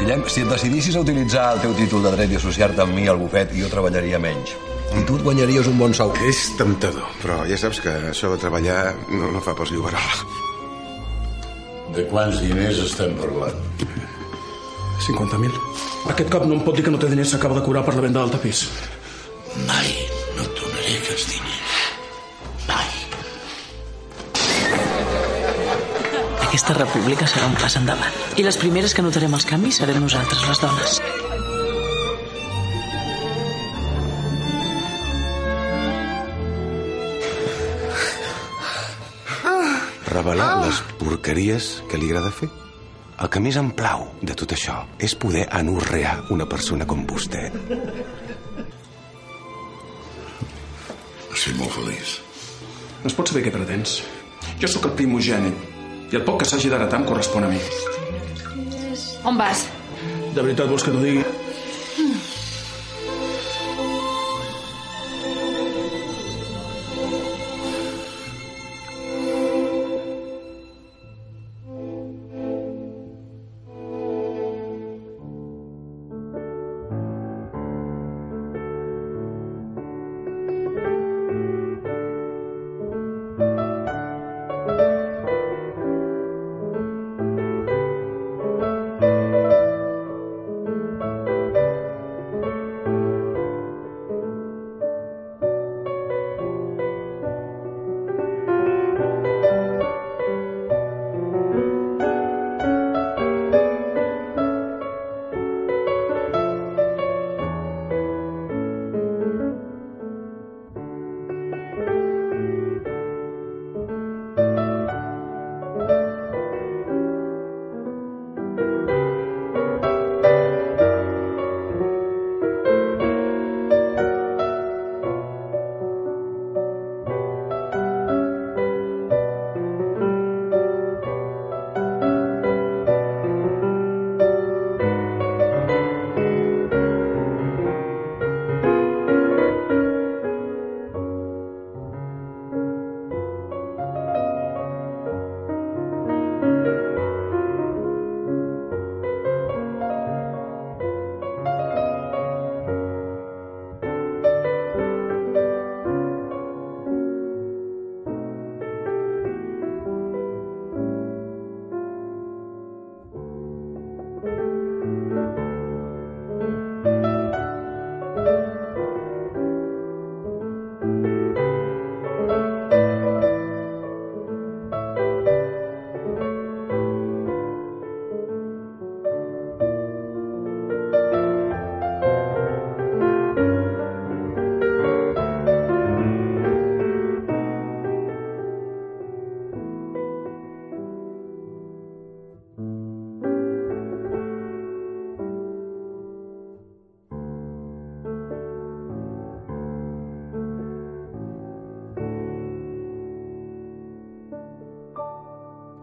Guillem, 0.00 0.22
si 0.32 0.40
et 0.40 0.48
decidissis 0.48 0.96
a 0.96 1.00
utilitzar 1.04 1.42
el 1.54 1.58
teu 1.60 1.74
títol 1.76 2.06
de 2.06 2.10
dret 2.14 2.30
i 2.32 2.38
associar-te 2.38 2.80
amb 2.80 2.94
mi 2.96 3.02
al 3.10 3.18
bufet, 3.20 3.50
jo 3.52 3.68
treballaria 3.68 4.16
menys. 4.22 4.54
I 4.96 5.02
tu 5.04 5.18
et 5.18 5.24
guanyaries 5.26 5.68
un 5.68 5.76
bon 5.78 5.92
sou. 5.94 6.14
És 6.24 6.40
temptador, 6.56 7.10
però 7.20 7.42
ja 7.50 7.58
saps 7.60 7.82
que 7.84 7.92
això 8.08 8.30
de 8.32 8.38
treballar 8.40 8.94
no, 9.10 9.28
no 9.34 9.42
fa 9.44 9.52
pels 9.58 9.74
Lloberola. 9.74 10.24
De 11.92 12.06
quants 12.08 12.40
diners 12.40 12.80
estem 12.86 13.12
parlant? 13.20 13.60
50.000. 15.04 15.60
Aquest 16.14 16.32
cop 16.32 16.48
no 16.48 16.56
em 16.56 16.64
pot 16.64 16.80
dir 16.80 16.86
que 16.86 16.94
no 16.94 17.02
té 17.02 17.12
diners, 17.12 17.34
s'acaba 17.34 17.60
de 17.60 17.66
curar 17.68 17.84
per 17.84 17.98
la 17.98 18.06
venda 18.06 18.24
del 18.24 18.32
tapís. 18.38 18.64
Mai 19.68 19.92
no 20.38 20.48
et 20.48 20.56
donaré 20.64 20.96
aquests 20.96 21.28
diners. 21.34 21.78
Mai. 22.72 22.99
Aquesta 26.50 26.74
república 26.74 27.28
serà 27.30 27.46
un 27.46 27.52
pas 27.54 27.76
endavant. 27.78 28.16
I 28.34 28.42
les 28.42 28.56
primeres 28.58 28.90
que 28.90 29.04
notarem 29.06 29.36
els 29.38 29.44
canvis 29.46 29.76
serem 29.78 30.00
nosaltres, 30.02 30.42
les 30.50 30.58
dones. 30.58 30.96
revelar 40.10 40.48
les 40.64 40.82
porqueries 40.98 41.70
que 41.86 42.02
li 42.02 42.10
agrada 42.10 42.34
fer. 42.34 42.50
El 43.22 43.30
que 43.30 43.44
més 43.46 43.54
em 43.62 43.70
plau 43.78 44.08
de 44.18 44.34
tot 44.34 44.50
això 44.58 44.82
és 44.98 45.14
poder 45.14 45.46
anorrear 45.54 46.16
una 46.34 46.50
persona 46.50 46.82
com 46.82 47.06
vostè. 47.06 47.46
Estic 51.30 51.54
molt 51.62 51.78
feliç. 51.78 52.18
Es 53.06 53.14
pot 53.14 53.30
saber 53.30 53.46
què 53.46 53.54
pretens? 53.54 54.00
Jo 54.58 54.74
sóc 54.74 54.90
el 54.90 54.98
primogènit 54.98 55.69
i 56.10 56.18
el 56.18 56.24
poc 56.26 56.40
que 56.42 56.48
s'hagi 56.48 56.70
d'heretar 56.72 56.98
em 57.00 57.06
correspon 57.06 57.46
a 57.46 57.50
mi. 57.52 57.60
On 59.30 59.36
vas? 59.38 59.66
De 60.34 60.42
veritat 60.42 60.70
vols 60.70 60.82
que 60.86 60.94
t'ho 60.94 61.02
digui? 61.02 61.24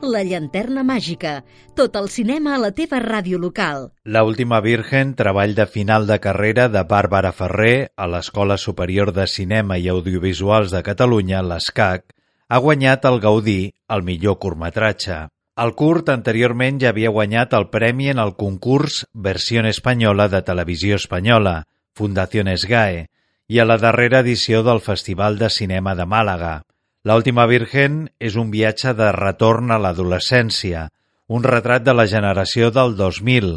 La 0.07 0.21
llanterna 0.23 0.85
màgica. 0.87 1.41
Tot 1.75 1.97
el 1.99 2.05
cinema 2.07 2.53
a 2.55 2.59
la 2.61 2.69
teva 2.71 3.01
ràdio 3.03 3.35
local. 3.41 3.89
La 4.05 4.21
última 4.23 4.61
Virgen, 4.63 5.15
treball 5.19 5.55
de 5.57 5.65
final 5.67 6.07
de 6.07 6.15
carrera 6.23 6.69
de 6.71 6.83
Bàrbara 6.87 7.33
Ferrer 7.35 7.89
a 7.97 8.07
l'Escola 8.07 8.55
Superior 8.55 9.11
de 9.11 9.25
Cinema 9.27 9.75
i 9.77 9.89
Audiovisuals 9.91 10.71
de 10.71 10.79
Catalunya, 10.87 11.41
l'ESCAC, 11.43 12.05
ha 12.47 12.59
guanyat 12.63 13.03
el 13.09 13.19
Gaudí 13.19 13.73
al 13.87 14.05
millor 14.07 14.39
curtmetratge. 14.39 15.25
El 15.59 15.73
curt 15.75 16.13
anteriorment 16.13 16.79
ja 16.79 16.93
havia 16.93 17.11
guanyat 17.11 17.57
el 17.59 17.67
premi 17.73 18.07
en 18.13 18.23
el 18.23 18.35
concurs 18.39 19.03
Versió 19.11 19.65
Espanyola 19.67 20.29
de 20.29 20.41
Televisió 20.41 20.95
Espanyola, 20.95 21.65
Fundación 21.93 22.47
SGAE, 22.55 23.07
i 23.47 23.59
a 23.59 23.65
la 23.65 23.77
darrera 23.77 24.23
edició 24.23 24.63
del 24.63 24.79
Festival 24.79 25.37
de 25.37 25.49
Cinema 25.49 25.95
de 25.95 26.05
Màlaga. 26.05 26.61
La 27.07 27.15
última 27.15 27.45
Virgen 27.47 28.09
és 28.19 28.35
un 28.35 28.49
viatge 28.51 28.91
de 28.97 29.05
retorn 29.15 29.69
a 29.71 29.77
l'adolescència, 29.79 30.81
un 31.31 31.45
retrat 31.45 31.83
de 31.85 31.93
la 31.95 32.03
generació 32.11 32.67
del 32.75 32.97
2000, 32.99 33.51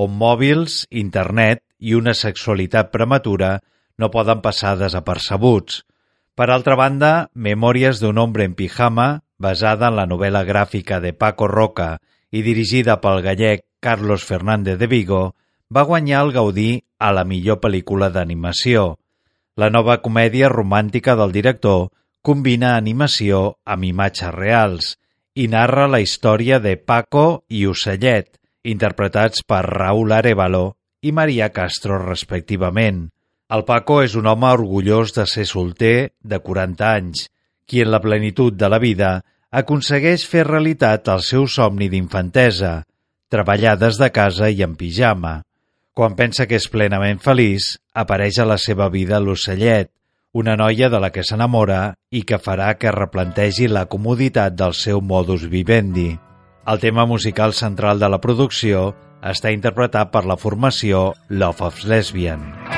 on 0.00 0.14
mòbils, 0.22 0.76
internet 1.02 1.60
i 1.84 1.92
una 1.98 2.14
sexualitat 2.16 2.88
prematura 2.94 3.58
no 4.00 4.08
poden 4.14 4.40
passar 4.46 4.72
desapercebuts. 4.80 5.82
Per 6.32 6.46
altra 6.48 6.78
banda, 6.80 7.10
Memòries 7.34 8.00
d'un 8.00 8.20
hombre 8.22 8.46
en 8.48 8.54
pijama, 8.56 9.08
basada 9.36 9.90
en 9.92 9.98
la 9.98 10.06
novel·la 10.08 10.40
gràfica 10.48 11.02
de 11.04 11.12
Paco 11.12 11.48
Roca 11.50 11.98
i 12.32 12.40
dirigida 12.46 12.96
pel 13.02 13.20
gallec 13.26 13.66
Carlos 13.84 14.24
Fernández 14.24 14.78
de 14.80 14.88
Vigo, 14.88 15.34
va 15.68 15.84
guanyar 15.84 16.22
el 16.24 16.32
Gaudí 16.38 16.70
a 16.96 17.12
la 17.12 17.26
millor 17.28 17.60
pel·lícula 17.60 18.08
d'animació. 18.08 18.94
La 19.60 19.68
nova 19.68 19.98
comèdia 20.00 20.48
romàntica 20.48 21.18
del 21.20 21.36
director 21.36 21.90
combina 22.24 22.70
animació 22.78 23.58
amb 23.68 23.84
imatges 23.84 24.32
reals 24.32 24.94
i 25.36 25.44
narra 25.52 25.84
la 25.92 26.00
història 26.00 26.56
de 26.62 26.78
Paco 26.80 27.44
i 27.52 27.66
Ocellet, 27.68 28.30
interpretats 28.64 29.44
per 29.44 29.60
Raúl 29.66 30.14
Arevalo 30.16 30.64
i 31.04 31.12
Maria 31.12 31.50
Castro 31.52 31.98
respectivament. 32.00 33.02
El 33.52 33.66
Paco 33.68 33.98
és 34.00 34.14
un 34.16 34.30
home 34.30 34.48
orgullós 34.56 35.12
de 35.12 35.26
ser 35.28 35.44
solter 35.50 36.14
de 36.22 36.38
40 36.40 36.86
anys, 36.94 37.26
qui 37.68 37.82
en 37.84 37.92
la 37.92 38.00
plenitud 38.00 38.56
de 38.56 38.70
la 38.72 38.80
vida 38.80 39.18
aconsegueix 39.52 40.24
fer 40.24 40.46
realitat 40.48 41.10
el 41.12 41.20
seu 41.20 41.44
somni 41.44 41.90
d'infantesa, 41.92 42.86
treballar 43.28 43.76
des 43.76 44.00
de 44.00 44.08
casa 44.08 44.48
i 44.48 44.64
en 44.64 44.78
pijama. 44.80 45.42
Quan 45.92 46.16
pensa 46.16 46.48
que 46.48 46.56
és 46.56 46.70
plenament 46.72 47.20
feliç, 47.20 47.74
apareix 47.92 48.40
a 48.40 48.48
la 48.48 48.56
seva 48.58 48.88
vida 48.88 49.20
l'ocellet, 49.20 49.92
una 50.34 50.56
noia 50.58 50.90
de 50.90 50.98
la 50.98 51.12
que 51.14 51.22
s'enamora 51.22 51.94
i 52.10 52.24
que 52.26 52.40
farà 52.42 52.72
que 52.74 52.92
replantegi 52.92 53.70
la 53.70 53.86
comoditat 53.86 54.58
del 54.58 54.74
seu 54.74 55.00
modus 55.00 55.46
vivendi. 55.46 56.10
El 56.66 56.82
tema 56.82 57.06
musical 57.06 57.54
central 57.54 58.02
de 58.02 58.10
la 58.10 58.18
producció 58.18 58.88
està 59.22 59.54
interpretat 59.54 60.10
per 60.10 60.26
la 60.26 60.36
formació 60.36 61.12
Love 61.30 61.70
of 61.70 61.84
Lesbian. 61.86 62.73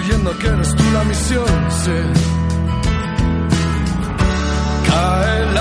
Intuyendo 0.00 0.38
que 0.38 0.46
eres 0.46 0.74
tú 0.74 0.84
la 0.92 1.04
misión. 1.04 1.70
Sí. 1.84 1.90
Cae 4.88 5.42
el 5.42 5.58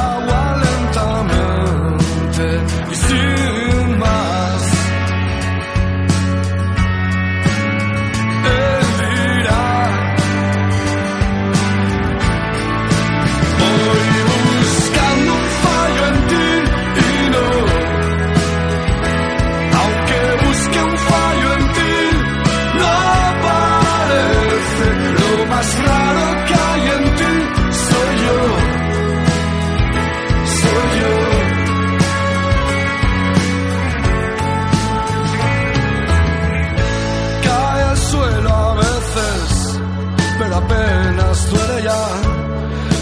apenas 40.55 41.49
duele 41.49 41.83
ya. 41.83 42.01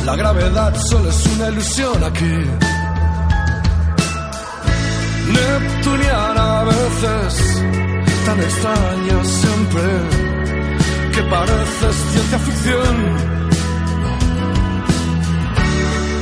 La 0.06 0.16
gravedad 0.16 0.74
solo 0.90 1.10
es 1.10 1.26
una 1.26 1.50
ilusión 1.50 2.04
aquí. 2.04 2.38
Neptuniana 5.38 6.62
a 6.62 6.64
veces, 6.64 7.64
tan 8.26 8.40
extraña 8.40 9.24
siempre, 9.24 9.84
que 11.14 11.22
pareces 11.24 11.96
ciencia 12.12 12.40
ficción. 12.40 12.96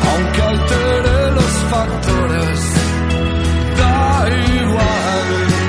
Aunque 0.10 0.42
altere 0.42 1.32
los 1.32 1.54
factores, 1.72 2.60
da 3.78 4.30
igual. 4.60 5.65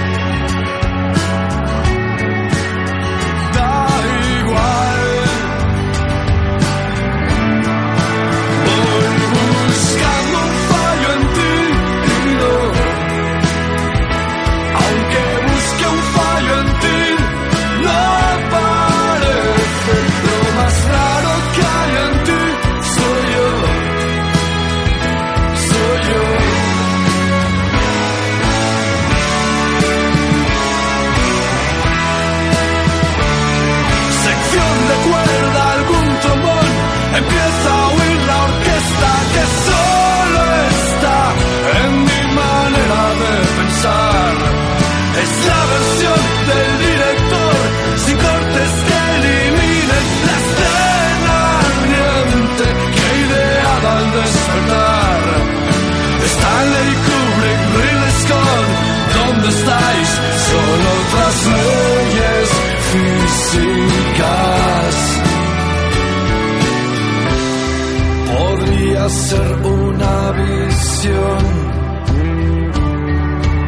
Ser 69.08 69.52
una 69.64 70.32
visión 70.32 71.38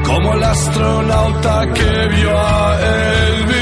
como 0.05 0.35
el 0.35 0.43
astronauta 0.43 1.73
que 1.75 2.09
vio 2.09 2.37
a 2.37 2.79
Elvis. 2.81 3.58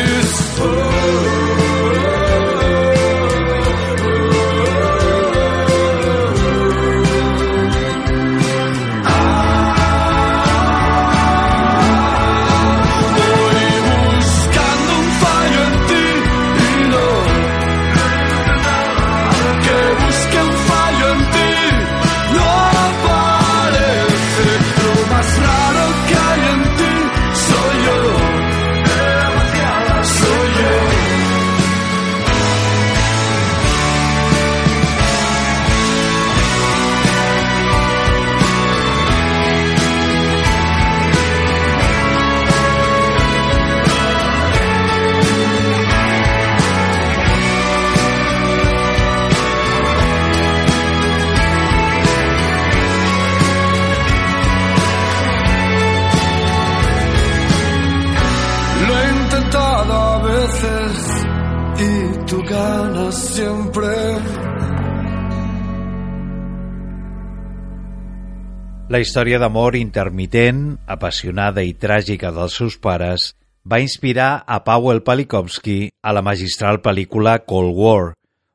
La 68.96 69.02
història 69.04 69.36
d'amor 69.36 69.74
intermitent, 69.76 70.60
apassionada 70.88 71.60
i 71.60 71.74
tràgica 71.76 72.30
dels 72.32 72.54
seus 72.56 72.78
pares 72.80 73.26
va 73.68 73.82
inspirar 73.84 74.28
a 74.48 74.56
Powell 74.64 75.02
Palikovsky 75.04 75.90
a 76.00 76.14
la 76.16 76.22
magistral 76.24 76.78
pel·lícula 76.80 77.34
Cold 77.44 77.76
War, 77.76 78.14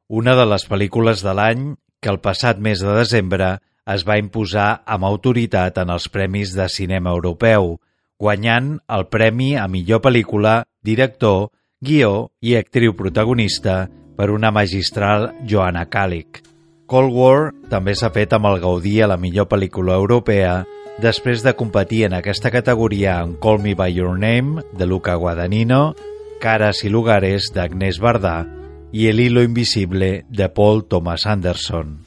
una 0.10 0.34
de 0.40 0.48
les 0.50 0.66
pel·lícules 0.66 1.22
de 1.22 1.38
l'any 1.38 1.70
que 2.02 2.10
el 2.10 2.18
passat 2.26 2.58
mes 2.58 2.82
de 2.82 2.98
desembre 2.98 3.54
es 3.86 4.08
va 4.10 4.18
imposar 4.18 4.82
amb 4.82 5.06
autoritat 5.14 5.78
en 5.78 5.94
els 5.94 6.10
Premis 6.10 6.58
de 6.58 6.66
Cinema 6.74 7.14
Europeu, 7.14 7.76
guanyant 8.18 8.80
el 8.98 9.12
premi 9.14 9.54
a 9.62 9.70
millor 9.70 10.02
pel·lícula, 10.02 10.64
director, 10.82 11.52
guió 11.86 12.32
i 12.42 12.58
actriu 12.58 12.98
protagonista 12.98 13.84
per 14.18 14.34
una 14.34 14.50
magistral 14.50 15.36
Joanna 15.46 15.86
Kalik. 15.86 16.42
Cold 16.92 17.14
War 17.16 17.54
també 17.72 17.94
s'ha 17.96 18.10
fet 18.12 18.34
amb 18.36 18.50
el 18.50 18.58
Gaudí 18.60 18.98
a 19.00 19.08
la 19.08 19.16
millor 19.16 19.46
pel·lícula 19.48 19.94
europea 19.96 20.66
després 21.00 21.40
de 21.46 21.54
competir 21.56 22.02
en 22.04 22.18
aquesta 22.18 22.52
categoria 22.52 23.14
amb 23.22 23.38
Call 23.40 23.62
Me 23.64 23.72
By 23.80 23.96
Your 23.96 24.18
Name, 24.20 24.66
de 24.76 24.86
Luca 24.86 25.16
Guadagnino, 25.16 25.96
Caras 26.42 26.84
y 26.84 26.90
Lugares, 26.90 27.48
d'Agnès 27.56 28.02
Bardà 28.04 28.44
i 28.92 29.08
El 29.08 29.24
hilo 29.24 29.42
invisible, 29.42 30.26
de 30.28 30.50
Paul 30.50 30.84
Thomas 30.84 31.26
Anderson. 31.26 32.02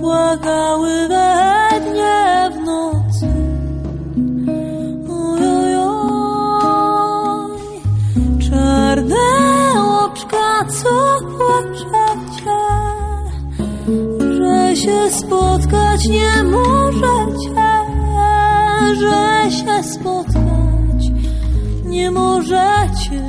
płakały 0.00 1.08
we 1.08 1.59
co 10.64 11.18
płaczecie, 11.20 12.60
że 14.18 14.76
się 14.76 15.10
spotkać 15.10 16.08
nie 16.08 16.44
możecie, 16.44 17.50
że 19.00 19.50
się 19.50 19.82
spotkać 19.82 21.10
nie 21.84 22.10
możecie. 22.10 23.22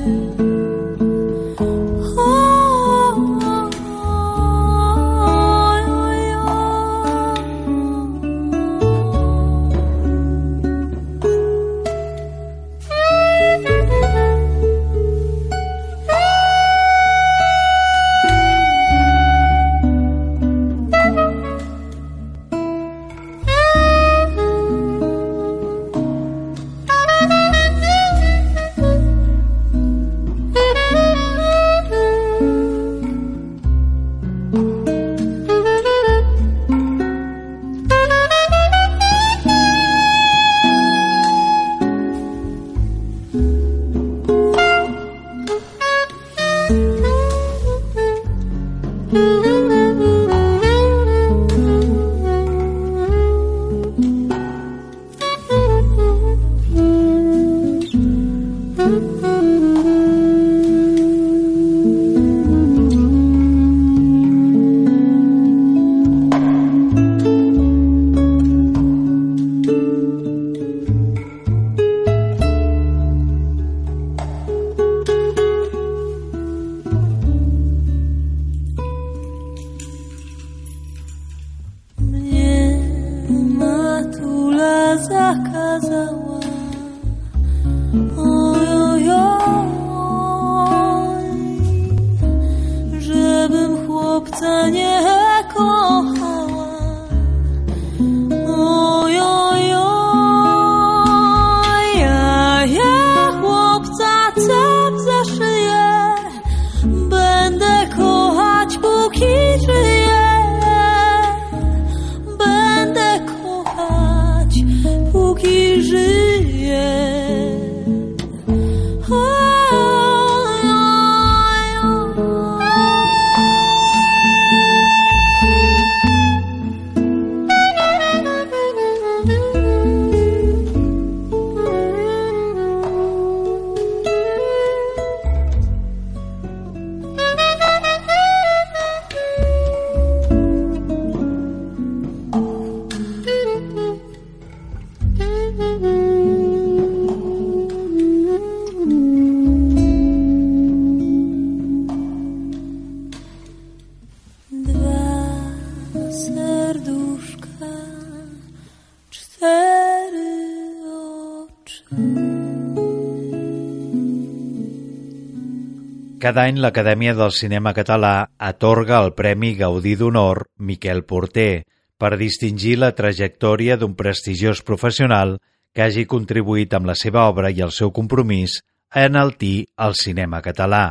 Cada 166.22 166.44
any 166.46 166.60
l'Acadèmia 166.62 167.16
del 167.18 167.32
Cinema 167.34 167.72
Català 167.74 168.28
atorga 168.48 169.00
el 169.02 169.16
Premi 169.18 169.56
Gaudí 169.58 169.96
d'Honor 169.98 170.44
Miquel 170.70 171.00
Porter 171.10 171.64
per 171.98 172.12
distingir 172.20 172.76
la 172.78 172.92
trajectòria 172.94 173.74
d'un 173.82 173.96
prestigiós 173.98 174.62
professional 174.68 175.40
que 175.74 175.82
hagi 175.82 176.04
contribuït 176.12 176.76
amb 176.78 176.92
la 176.92 176.94
seva 177.00 177.24
obra 177.32 177.50
i 177.50 177.64
el 177.66 177.74
seu 177.74 177.90
compromís 177.96 178.60
a 178.94 179.08
enaltir 179.08 179.72
el 179.82 179.98
cinema 179.98 180.44
català. 180.46 180.84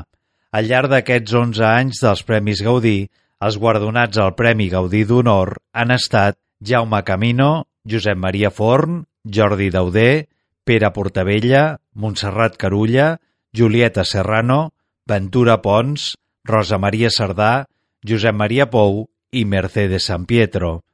Al 0.50 0.66
llarg 0.66 0.90
d'aquests 0.90 1.36
11 1.42 1.62
anys 1.68 2.02
dels 2.02 2.24
Premis 2.26 2.64
Gaudí, 2.66 3.06
els 3.38 3.60
guardonats 3.62 4.18
al 4.18 4.34
Premi 4.34 4.66
Gaudí 4.74 5.04
d'Honor 5.06 5.54
han 5.70 5.94
estat 5.94 6.40
Jaume 6.58 7.04
Camino, 7.06 7.68
Josep 7.86 8.18
Maria 8.18 8.50
Forn, 8.50 9.04
Jordi 9.22 9.70
Dauder, 9.70 10.26
Pere 10.66 10.90
Portavella, 10.90 11.78
Montserrat 11.94 12.58
Carulla, 12.58 13.12
Julieta 13.54 14.02
Serrano, 14.02 14.72
Ventura 15.10 15.58
Pons, 15.58 16.14
Rosa 16.46 16.78
Maria 16.78 17.10
Cerdà, 17.10 17.66
Josep 18.06 18.36
Maria 18.36 18.68
Pou 18.70 19.08
i 19.34 19.42
Mercedes 19.44 20.06
San 20.06 20.22
Pietro. 20.30 20.84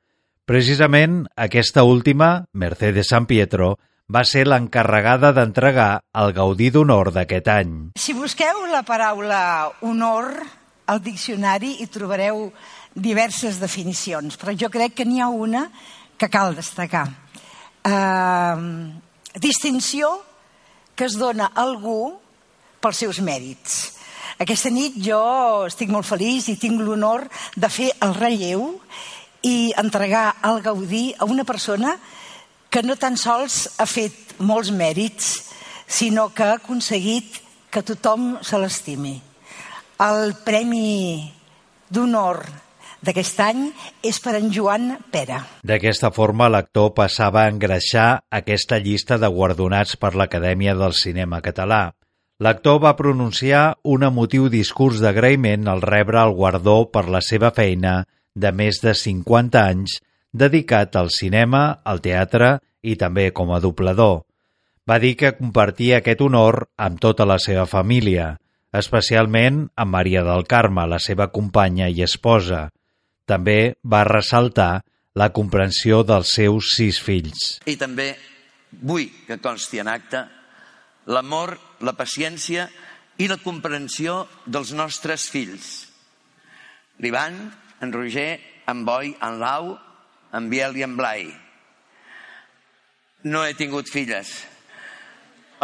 Precisament 0.49 1.27
aquesta 1.37 1.85
última, 1.85 2.47
Mercedes 2.53 3.11
San 3.13 3.27
Pietro, 3.29 3.75
va 4.09 4.23
ser 4.25 4.47
l'encarregada 4.47 5.33
d'entregar 5.37 5.91
el 6.17 6.33
Gaudí 6.33 6.71
d'Honor 6.71 7.11
d'aquest 7.13 7.51
any. 7.51 7.73
Si 7.99 8.15
busqueu 8.17 8.65
la 8.71 8.85
paraula 8.87 9.41
honor 9.85 10.31
al 10.87 11.03
diccionari 11.03 11.75
hi 11.83 11.89
trobareu 11.91 12.47
diverses 12.95 13.59
definicions, 13.61 14.39
però 14.41 14.55
jo 14.57 14.71
crec 14.73 14.95
que 14.97 15.05
n'hi 15.05 15.21
ha 15.21 15.29
una 15.29 15.67
que 16.17 16.31
cal 16.33 16.55
destacar. 16.57 17.09
Uh, 17.87 18.95
distinció 19.37 20.15
que 20.97 21.05
es 21.11 21.19
dona 21.19 21.51
a 21.53 21.67
algú 21.67 22.15
pels 22.81 23.05
seus 23.05 23.21
mèrits. 23.21 23.96
Aquesta 24.37 24.69
nit 24.69 24.99
jo 25.01 25.19
estic 25.65 25.89
molt 25.89 26.05
feliç 26.05 26.51
i 26.53 26.59
tinc 26.61 26.83
l'honor 26.85 27.23
de 27.57 27.71
fer 27.73 27.89
el 28.05 28.13
relleu 28.19 28.67
i 29.49 29.73
entregar 29.81 30.35
el 30.45 30.61
Gaudí 30.61 31.15
a 31.17 31.25
una 31.25 31.45
persona 31.49 31.95
que 32.69 32.83
no 32.85 32.99
tan 33.01 33.17
sols 33.17 33.63
ha 33.81 33.87
fet 33.89 34.37
molts 34.45 34.69
mèrits, 34.69 35.31
sinó 35.89 36.29
que 36.35 36.45
ha 36.45 36.59
aconseguit 36.59 37.41
que 37.73 37.81
tothom 37.81 38.37
se 38.45 38.61
l'estimi. 38.61 39.15
El 40.05 40.35
Premi 40.45 41.33
d'Honor 41.89 42.43
d'aquest 43.07 43.41
any 43.41 43.69
és 44.05 44.19
per 44.21 44.35
en 44.37 44.51
Joan 44.53 44.99
Pera. 45.13 45.41
D'aquesta 45.65 46.11
forma, 46.13 46.51
l'actor 46.53 46.93
passava 46.97 47.47
a 47.47 47.53
engreixar 47.53 48.09
aquesta 48.29 48.83
llista 48.85 49.17
de 49.17 49.33
guardonats 49.33 49.97
per 49.97 50.13
l'Acadèmia 50.13 50.77
del 50.77 50.93
Cinema 50.93 51.41
Català. 51.41 51.87
L'actor 52.45 52.83
va 52.85 52.97
pronunciar 52.97 53.79
un 53.89 54.03
emotiu 54.05 54.51
discurs 54.53 55.01
d'agraïment 55.01 55.71
al 55.73 55.81
rebre 55.81 56.21
el 56.21 56.35
guardó 56.37 56.83
per 56.93 57.07
la 57.09 57.23
seva 57.25 57.49
feina 57.57 58.03
de 58.35 58.51
més 58.53 58.83
de 58.85 58.93
50 58.93 59.63
anys 59.63 59.97
dedicat 60.37 60.99
al 61.01 61.09
cinema, 61.09 61.81
al 61.81 62.03
teatre 62.05 62.59
i 62.85 62.99
també 63.01 63.31
com 63.33 63.55
a 63.57 63.61
doblador. 63.65 64.27
Va 64.87 65.01
dir 65.01 65.15
que 65.17 65.33
compartia 65.39 66.03
aquest 66.03 66.21
honor 66.21 66.67
amb 66.77 67.01
tota 67.01 67.25
la 67.25 67.41
seva 67.41 67.65
família, 67.67 68.35
especialment 68.77 69.65
amb 69.75 69.97
Maria 69.97 70.23
del 70.29 70.45
Carme, 70.45 70.85
la 70.85 71.01
seva 71.01 71.31
companya 71.33 71.89
i 71.89 72.05
esposa. 72.05 72.69
També 73.25 73.75
va 73.83 74.05
ressaltar 74.05 74.85
la 75.17 75.33
comprensió 75.33 76.05
dels 76.05 76.37
seus 76.37 76.77
sis 76.77 77.01
fills. 77.01 77.57
I 77.65 77.81
també 77.81 78.13
vull 78.85 79.09
que 79.27 79.41
consti 79.41 79.81
en 79.81 79.89
acte 79.89 80.27
l'amor, 81.07 81.57
la 81.87 81.95
paciència 81.97 82.67
i 83.23 83.29
la 83.31 83.39
comprensió 83.41 84.27
dels 84.45 84.73
nostres 84.77 85.29
fills. 85.33 85.87
L'Ivan, 87.01 87.39
en 87.81 87.93
Roger, 87.93 88.41
en 88.67 88.85
Boi, 88.85 89.15
en 89.23 89.39
Lau, 89.41 89.75
en 90.37 90.51
Biel 90.51 90.77
i 90.77 90.85
en 90.87 90.97
Blai. 90.99 91.27
No 93.27 93.45
he 93.45 93.55
tingut 93.59 93.91
filles. 93.91 94.33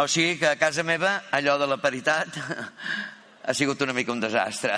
O 0.01 0.07
sigui 0.09 0.39
que 0.41 0.49
a 0.49 0.57
casa 0.57 0.83
meva 0.83 1.21
allò 1.31 1.57
de 1.61 1.67
la 1.69 1.77
paritat 1.77 2.39
ha 3.45 3.53
sigut 3.53 3.81
una 3.85 3.93
mica 3.93 4.11
un 4.11 4.23
desastre. 4.23 4.73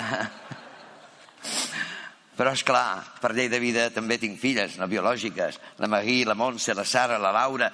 Però, 2.36 2.52
és 2.52 2.60
clar, 2.68 3.00
per 3.22 3.32
llei 3.32 3.48
de 3.48 3.60
vida 3.62 3.88
també 3.94 4.18
tinc 4.20 4.36
filles 4.36 4.76
no 4.76 4.90
biològiques, 4.90 5.56
la 5.80 5.88
Magui, 5.88 6.20
la 6.28 6.36
Montse, 6.36 6.74
la 6.76 6.84
Sara, 6.84 7.16
la 7.16 7.32
Laura, 7.32 7.70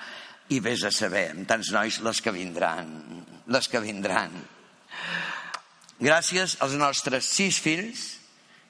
i 0.53 0.61
vés 0.61 0.85
a 0.85 0.91
saber, 0.93 1.31
amb 1.33 1.47
tants 1.49 1.73
nois, 1.73 2.01
les 2.05 2.21
que 2.21 2.33
vindran, 2.35 2.91
les 3.49 3.69
que 3.73 3.81
vindran. 3.81 4.35
Gràcies 6.03 6.59
als 6.61 6.75
nostres 6.81 7.29
sis 7.31 7.61
fills, 7.63 8.03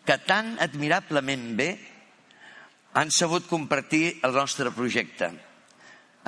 que 0.07 0.19
tan 0.27 0.57
admirablement 0.63 1.53
bé 1.59 1.71
han 2.99 3.11
sabut 3.15 3.47
compartir 3.49 4.19
el 4.27 4.35
nostre 4.37 4.71
projecte, 4.75 5.31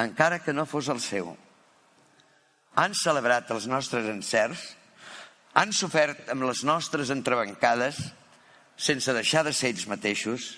encara 0.00 0.40
que 0.42 0.54
no 0.54 0.66
fos 0.66 0.88
el 0.88 1.02
seu. 1.02 1.34
Han 2.80 2.94
celebrat 2.98 3.50
els 3.54 3.68
nostres 3.70 4.08
encerts, 4.10 4.62
han 5.54 5.70
sofert 5.76 6.30
amb 6.32 6.48
les 6.48 6.64
nostres 6.66 7.12
entrebancades, 7.14 8.00
sense 8.74 9.12
deixar 9.14 9.44
de 9.46 9.52
ser 9.54 9.70
ells 9.70 9.86
mateixos, 9.86 10.48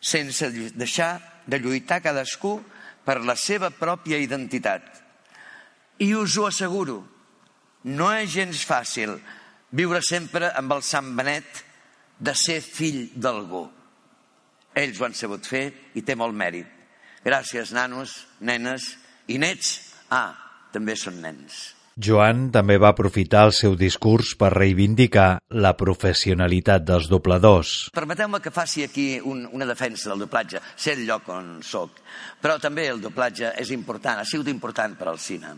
sense 0.00 0.48
deixar 0.74 1.12
de 1.46 1.60
lluitar 1.60 2.00
cadascú 2.02 2.56
per 3.04 3.20
la 3.24 3.36
seva 3.36 3.70
pròpia 3.74 4.20
identitat. 4.20 4.84
I 6.00 6.14
us 6.16 6.36
ho 6.38 6.46
asseguro, 6.48 7.00
no 7.84 8.10
és 8.12 8.32
gens 8.34 8.64
fàcil 8.66 9.16
viure 9.76 10.00
sempre 10.04 10.50
amb 10.56 10.72
el 10.76 10.82
Sant 10.84 11.14
Benet 11.16 11.64
de 12.20 12.34
ser 12.36 12.60
fill 12.64 13.08
d'algú. 13.16 13.64
Ells 14.76 15.00
ho 15.00 15.06
han 15.06 15.16
sabut 15.16 15.46
fer 15.46 15.64
i 15.98 16.04
té 16.06 16.14
molt 16.14 16.36
mèrit. 16.36 16.68
Gràcies, 17.24 17.72
nanos, 17.76 18.14
nenes 18.40 18.94
i 19.28 19.38
nets. 19.40 19.76
Ah, 20.10 20.32
també 20.72 20.96
són 20.96 21.20
nens. 21.22 21.79
Joan 22.00 22.46
també 22.54 22.78
va 22.80 22.94
aprofitar 22.94 23.42
el 23.48 23.52
seu 23.52 23.74
discurs 23.76 24.32
per 24.40 24.48
reivindicar 24.54 25.40
la 25.60 25.74
professionalitat 25.76 26.86
dels 26.88 27.10
dobladors. 27.12 27.90
Permeteu-me 27.92 28.40
que 28.40 28.52
faci 28.54 28.86
aquí 28.86 29.06
un, 29.20 29.44
una 29.52 29.68
defensa 29.68 30.08
del 30.08 30.24
doblatge, 30.24 30.62
sé 30.80 30.94
el 30.96 31.04
lloc 31.08 31.28
on 31.34 31.58
sóc, 31.66 32.00
però 32.40 32.56
també 32.62 32.86
el 32.88 33.02
doblatge 33.04 33.52
és 33.60 33.72
important, 33.76 34.22
ha 34.22 34.28
sigut 34.28 34.48
important 34.48 34.96
per 34.96 35.10
al 35.12 35.20
cine. 35.20 35.52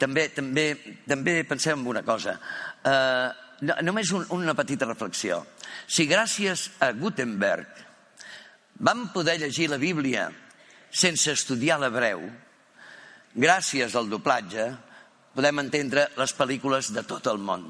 També, 0.00 0.26
també, 0.34 0.66
també 1.06 1.36
pensem 1.46 1.78
en 1.78 1.90
una 1.92 2.02
cosa, 2.02 2.34
eh, 2.82 3.28
no, 3.62 3.76
només 3.86 4.10
un, 4.10 4.24
una 4.34 4.56
petita 4.58 4.88
reflexió. 4.90 5.44
Si 5.86 6.08
gràcies 6.10 6.66
a 6.82 6.90
Gutenberg 6.98 7.84
vam 8.82 9.06
poder 9.14 9.38
llegir 9.38 9.68
la 9.70 9.78
Bíblia 9.78 10.26
sense 10.90 11.30
estudiar 11.30 11.78
l'hebreu, 11.78 12.26
gràcies 13.38 13.94
al 13.94 14.10
doblatge, 14.10 14.66
podem 15.34 15.60
entendre 15.64 16.08
les 16.18 16.34
pel·lícules 16.36 16.92
de 16.94 17.02
tot 17.06 17.26
el 17.30 17.38
món. 17.42 17.66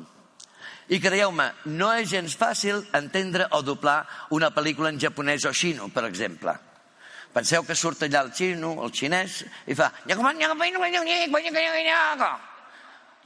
I 0.93 1.01
creieu-me, 1.01 1.47
no 1.73 1.89
és 1.97 2.11
gens 2.11 2.37
fàcil 2.37 2.83
entendre 2.97 3.47
o 3.57 3.63
doblar 3.65 4.03
una 4.37 4.51
pel·lícula 4.53 4.91
en 4.93 5.01
japonès 5.01 5.47
o 5.49 5.53
xino, 5.57 5.89
per 5.89 6.05
exemple. 6.05 6.53
Penseu 7.35 7.65
que 7.67 7.75
surt 7.75 8.05
allà 8.05 8.21
el 8.23 8.31
xino, 8.37 8.77
el 8.85 8.93
xinès, 8.95 9.41
i 9.67 9.75
fa... 9.75 9.89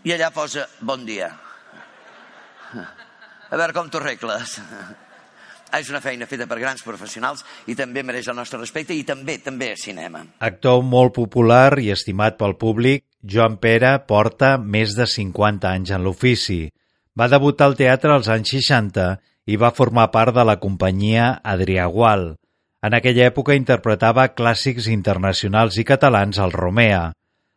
I 0.07 0.15
allà 0.15 0.31
posa 0.31 0.69
bon 0.81 1.05
dia. 1.05 1.33
A 3.51 3.57
veure 3.57 3.75
com 3.75 3.91
t'ho 3.91 4.01
regles. 4.01 4.59
És 5.79 5.91
una 5.93 6.01
feina 6.01 6.25
feta 6.29 6.47
per 6.49 6.57
grans 6.63 6.81
professionals 6.81 7.43
i 7.69 7.75
també 7.77 8.01
mereix 8.07 8.31
el 8.31 8.39
nostre 8.39 8.61
respecte 8.61 8.95
i 8.97 9.05
també 9.05 9.37
també 9.45 9.75
a 9.75 9.77
cinema. 9.77 10.23
Actor 10.41 10.81
molt 10.81 11.13
popular 11.19 11.77
i 11.83 11.91
estimat 11.93 12.39
pel 12.41 12.57
públic, 12.57 13.05
Joan 13.23 13.57
Pere 13.59 13.97
porta 14.07 14.57
més 14.59 14.95
de 14.95 15.07
50 15.11 15.67
anys 15.67 15.91
en 15.91 16.05
l'ofici. 16.07 16.69
Va 17.19 17.27
debutar 17.27 17.67
al 17.67 17.75
teatre 17.79 18.13
als 18.15 18.29
anys 18.31 18.53
60 18.55 19.09
i 19.51 19.57
va 19.59 19.75
formar 19.75 20.11
part 20.15 20.35
de 20.37 20.45
la 20.47 20.59
companyia 20.63 21.33
Adrià 21.43 21.89
Gual. 21.91 22.37
En 22.87 22.95
aquella 22.95 23.27
època 23.27 23.57
interpretava 23.59 24.29
clàssics 24.39 24.87
internacionals 24.93 25.81
i 25.83 25.85
catalans 25.85 26.39
al 26.39 26.55
Romea. 26.55 27.09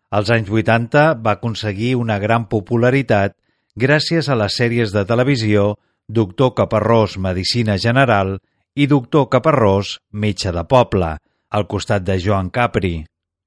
Als 0.09 0.31
anys 0.33 0.49
80 0.49 1.03
va 1.21 1.37
aconseguir 1.37 1.93
una 1.95 2.17
gran 2.17 2.47
popularitat 2.49 3.37
gràcies 3.77 4.27
a 4.27 4.35
les 4.35 4.57
sèries 4.57 4.91
de 4.91 5.05
televisió 5.05 5.75
Doctor 6.09 6.55
Caparrós, 6.57 7.19
Medicina 7.21 7.77
General 7.77 8.39
i 8.75 8.87
Doctor 8.87 9.29
Caparrós, 9.29 9.99
Metge 10.11 10.51
de 10.51 10.65
Poble, 10.65 11.15
al 11.51 11.67
costat 11.67 12.03
de 12.03 12.17
Joan 12.19 12.49
Capri. 12.49 13.05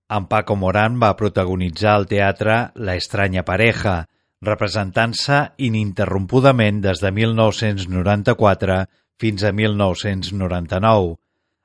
En 0.09 0.27
Paco 0.29 0.57
Morán 0.57 0.99
va 1.01 1.15
protagonitzar 1.17 1.95
al 1.97 2.07
teatre 2.07 2.57
La 2.77 2.95
estranya 3.01 3.43
pareja, 3.49 4.05
representant-se 4.45 5.39
ininterrompudament 5.65 6.83
des 6.85 7.01
de 7.01 7.11
1994 7.11 8.83
fins 9.21 9.45
a 9.45 9.53
1999. 9.53 11.15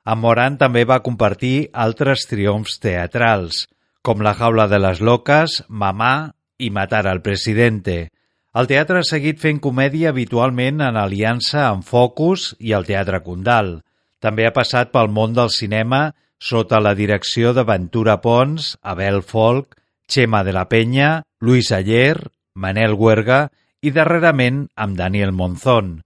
En 0.08 0.18
Morán 0.18 0.56
també 0.56 0.86
va 0.88 1.02
compartir 1.04 1.68
altres 1.74 2.24
triomfs 2.30 2.78
teatrals, 2.80 3.66
com 4.02 4.24
La 4.24 4.32
jaula 4.34 4.66
de 4.72 4.80
les 4.80 5.02
loques, 5.04 5.60
Mamà 5.68 6.32
i 6.58 6.70
Matar 6.72 7.04
al 7.10 7.20
presidente. 7.20 8.08
El 8.56 8.66
teatre 8.66 9.02
ha 9.02 9.06
seguit 9.06 9.38
fent 9.38 9.60
comèdia 9.60 10.10
habitualment 10.10 10.80
en 10.80 10.96
aliança 10.96 11.66
amb 11.68 11.84
Focus 11.84 12.54
i 12.58 12.72
el 12.72 12.88
Teatre 12.88 13.20
Condal. 13.22 13.76
També 14.18 14.48
ha 14.48 14.56
passat 14.56 14.90
pel 14.90 15.12
món 15.12 15.36
del 15.36 15.52
cinema 15.52 16.08
sota 16.40 16.80
la 16.80 16.94
direcció 16.96 17.52
de 17.54 17.62
Ventura 17.68 18.18
Pons, 18.24 18.78
Abel 18.82 19.22
Folk, 19.22 19.76
Xema 20.08 20.42
de 20.42 20.54
la 20.56 20.66
Penya, 20.68 21.22
Luis 21.38 21.70
Ayer, 21.70 22.32
Manel 22.54 22.96
Huerga 22.96 23.50
i 23.80 23.92
darrerament 23.94 24.66
amb 24.74 24.98
Daniel 24.98 25.32
Monzón. 25.32 26.00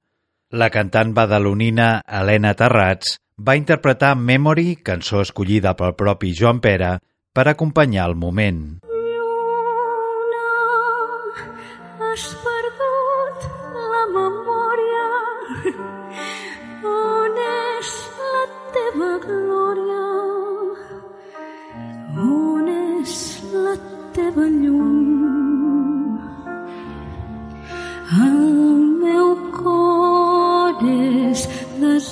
La 0.51 0.69
cantant 0.71 1.15
badalonina 1.15 2.03
Helena 2.07 2.53
Terrats 2.55 3.17
va 3.39 3.57
interpretar 3.57 4.15
Memory, 4.15 4.77
cançó 4.77 5.23
escollida 5.25 5.75
pel 5.79 5.97
propi 5.99 6.35
Joan 6.37 6.61
Pere, 6.61 6.99
per 7.35 7.49
acompanyar 7.51 8.11
el 8.11 8.15
moment. 8.15 8.84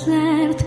slept 0.03 0.62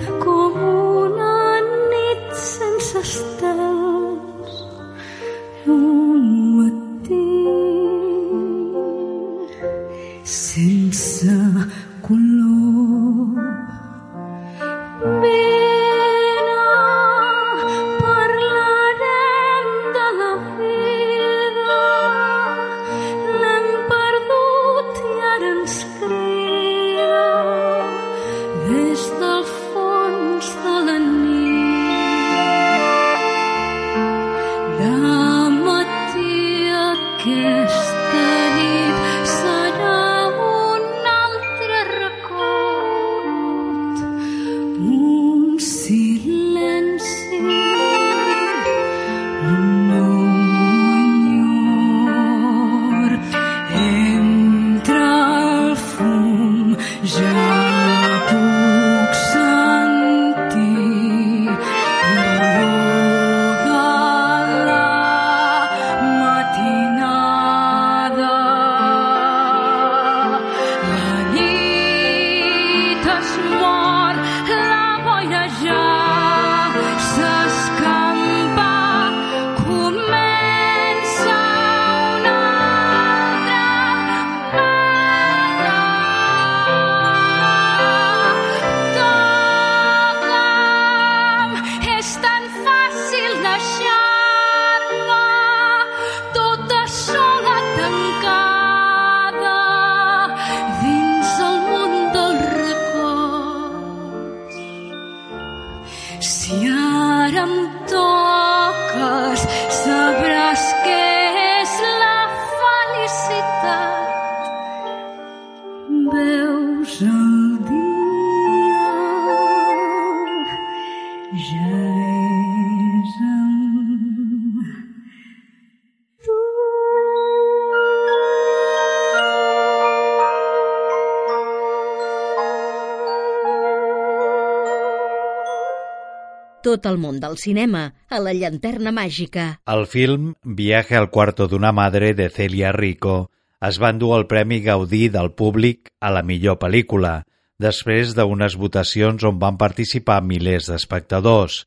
Tot 136.67 136.87
el 136.91 136.97
món 136.99 137.21
del 137.23 137.37
cinema 137.39 137.81
a 138.11 138.19
la 138.19 138.33
llanterna 138.35 138.91
màgica. 138.91 139.43
El 139.71 139.85
film 139.87 140.33
Viaje 140.43 140.97
al 140.99 141.13
cuarto 141.15 141.47
d'una 141.47 141.71
madre 141.71 142.09
de 142.19 142.27
Celia 142.27 142.73
Rico 142.75 143.31
es 143.69 143.79
va 143.79 143.93
endur 143.95 144.17
el 144.17 144.27
Premi 144.27 144.59
Gaudí 144.65 145.05
del 145.15 145.31
públic 145.39 145.93
a 146.01 146.11
la 146.11 146.25
millor 146.27 146.59
pel·lícula, 146.65 147.23
després 147.63 148.17
d'unes 148.19 148.59
votacions 148.59 149.23
on 149.31 149.39
van 149.39 149.63
participar 149.63 150.19
milers 150.27 150.67
d'espectadors. 150.73 151.63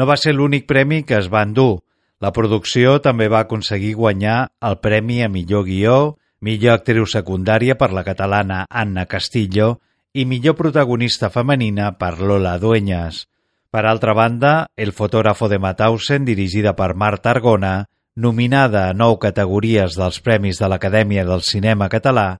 No 0.00 0.08
va 0.08 0.16
ser 0.16 0.32
l'únic 0.32 0.64
premi 0.64 1.02
que 1.04 1.20
es 1.20 1.28
va 1.28 1.44
endur. 1.44 1.82
La 2.24 2.32
producció 2.32 2.98
també 3.04 3.28
va 3.28 3.44
aconseguir 3.44 3.94
guanyar 4.00 4.40
el 4.64 4.80
Premi 4.80 5.22
a 5.22 5.28
millor 5.28 5.68
guió, 5.68 6.16
millor 6.40 6.80
actriu 6.80 7.04
secundària 7.04 7.76
per 7.76 7.92
la 7.92 8.06
catalana 8.06 8.64
Anna 8.70 9.04
Castillo 9.04 9.74
i 10.14 10.24
millor 10.24 10.56
protagonista 10.56 11.28
femenina 11.28 11.98
per 12.00 12.16
Lola 12.18 12.56
Dueñas. 12.58 13.26
Per 13.70 13.84
altra 13.84 14.14
banda, 14.16 14.68
El 14.76 14.94
fotògrafo 14.96 15.48
de 15.52 15.58
Mauthausen, 15.60 16.24
dirigida 16.24 16.72
per 16.72 16.94
Marta 16.96 17.34
Argona, 17.34 17.84
nominada 18.16 18.88
a 18.88 18.94
nou 18.96 19.18
categories 19.20 19.96
dels 19.98 20.22
Premis 20.24 20.56
de 20.58 20.70
l'Acadèmia 20.72 21.24
del 21.28 21.44
Cinema 21.44 21.90
Català, 21.92 22.38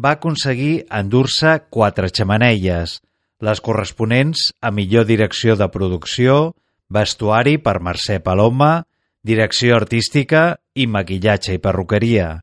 va 0.00 0.14
aconseguir 0.16 0.86
endur-se 0.88 1.58
quatre 1.68 2.08
xamanelles, 2.08 2.96
les 3.44 3.60
corresponents 3.60 4.48
a 4.60 4.70
millor 4.72 5.04
direcció 5.04 5.56
de 5.56 5.68
producció, 5.68 6.54
vestuari 6.88 7.58
per 7.60 7.76
Mercè 7.84 8.18
Paloma, 8.24 8.86
direcció 9.22 9.76
artística 9.76 10.56
i 10.74 10.86
maquillatge 10.86 11.58
i 11.58 11.60
perruqueria. 11.60 12.38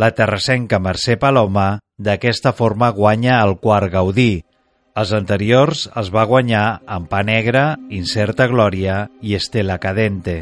La 0.00 0.10
terrassenca 0.16 0.80
Mercè 0.80 1.18
Paloma 1.20 1.78
d'aquesta 2.00 2.52
forma 2.56 2.90
guanya 2.96 3.42
el 3.44 3.58
quart 3.60 3.92
Gaudí. 3.92 4.42
Els 5.00 5.10
anteriors 5.16 5.80
els 6.00 6.08
va 6.14 6.22
guanyar 6.30 6.64
en 6.96 7.08
Pa 7.10 7.24
Negre, 7.26 7.62
Incerta 7.96 8.46
Glòria 8.52 8.98
i 9.26 9.34
Estela 9.34 9.80
Cadente. 9.82 10.36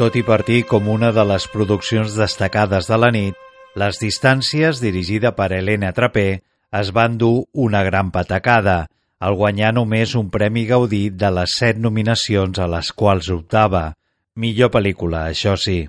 Tot 0.00 0.14
i 0.16 0.22
partir 0.24 0.62
com 0.64 0.86
una 0.88 1.10
de 1.12 1.20
les 1.28 1.44
produccions 1.52 2.14
destacades 2.16 2.86
de 2.88 2.96
la 2.96 3.10
nit, 3.12 3.34
Les 3.76 3.98
distàncies, 4.00 4.80
dirigida 4.80 5.34
per 5.36 5.52
Helena 5.52 5.90
Trapé, 5.92 6.40
es 6.72 6.88
van 6.90 7.18
dur 7.20 7.44
una 7.52 7.82
gran 7.84 8.08
patacada, 8.10 8.88
al 9.20 9.36
guanyar 9.36 9.74
només 9.76 10.14
un 10.16 10.30
Premi 10.30 10.64
Gaudí 10.66 11.10
de 11.10 11.30
les 11.30 11.58
set 11.60 11.76
nominacions 11.76 12.58
a 12.58 12.66
les 12.66 12.90
quals 12.96 13.28
optava. 13.28 13.92
Millor 14.36 14.72
pel·lícula, 14.72 15.28
això 15.28 15.54
sí. 15.60 15.84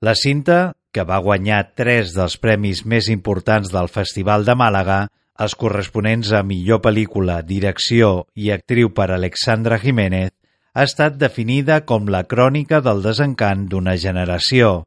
La 0.00 0.14
cinta, 0.14 0.74
que 0.92 1.02
va 1.08 1.24
guanyar 1.24 1.72
tres 1.74 2.12
dels 2.14 2.36
premis 2.36 2.84
més 2.84 3.08
importants 3.08 3.72
del 3.72 3.88
Festival 3.88 4.44
de 4.44 4.54
Màlaga, 4.54 5.08
els 5.40 5.56
corresponents 5.56 6.36
a 6.36 6.44
millor 6.44 6.84
pel·lícula, 6.84 7.40
direcció 7.42 8.28
i 8.36 8.52
actriu 8.52 8.92
per 8.92 9.10
Alexandra 9.10 9.80
Jiménez, 9.80 10.36
ha 10.74 10.82
estat 10.82 11.14
definida 11.20 11.84
com 11.86 12.08
la 12.10 12.24
crònica 12.26 12.80
del 12.82 13.02
desencant 13.04 13.68
d'una 13.70 13.94
generació. 13.96 14.82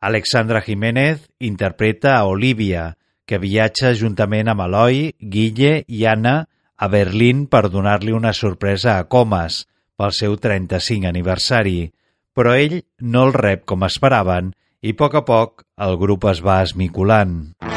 Alexandra 0.00 0.62
Jiménez 0.62 1.24
interpreta 1.40 2.14
a 2.16 2.26
Olivia, 2.30 2.94
que 3.26 3.40
viatja 3.42 3.90
juntament 3.98 4.52
amb 4.52 4.62
Eloi, 4.68 5.10
Guille 5.18 5.80
i 5.88 6.04
Anna 6.06 6.36
a 6.76 6.88
Berlín 6.92 7.46
per 7.50 7.66
donar-li 7.72 8.14
una 8.14 8.32
sorpresa 8.32 8.98
a 9.00 9.08
Comas 9.10 9.64
pel 9.98 10.14
seu 10.14 10.36
35 10.38 11.10
aniversari, 11.10 11.90
però 12.36 12.54
ell 12.54 12.82
no 13.00 13.26
el 13.26 13.34
rep 13.34 13.64
com 13.66 13.82
esperaven 13.88 14.52
i 14.86 14.94
a 14.94 14.98
poc 15.00 15.18
a 15.18 15.24
poc 15.26 15.66
el 15.88 15.98
grup 15.98 16.28
es 16.30 16.44
va 16.44 16.60
esmiculant. 16.62 17.40
No 17.66 17.75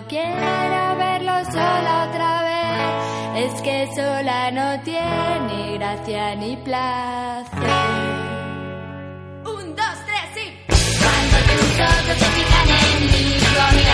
no 0.00 0.06
quiero 0.06 0.96
verlo 0.96 1.44
sola 1.50 2.08
otra 2.08 2.42
vez, 2.42 3.52
es 3.52 3.62
que 3.62 3.88
sola 3.96 4.50
no 4.52 4.80
tiene 4.82 5.76
gracia 5.76 6.36
ni 6.36 6.56
placer. 6.58 7.48
Un, 9.44 9.74
dos, 9.74 9.98
tres 10.06 10.30
y... 10.36 10.46
Cuando 11.02 11.36
tus 11.50 11.80
ojos 11.80 12.16
se 12.16 12.28
fijan 12.36 12.68
en 12.68 13.00
mí, 13.06 13.38
con 13.56 13.87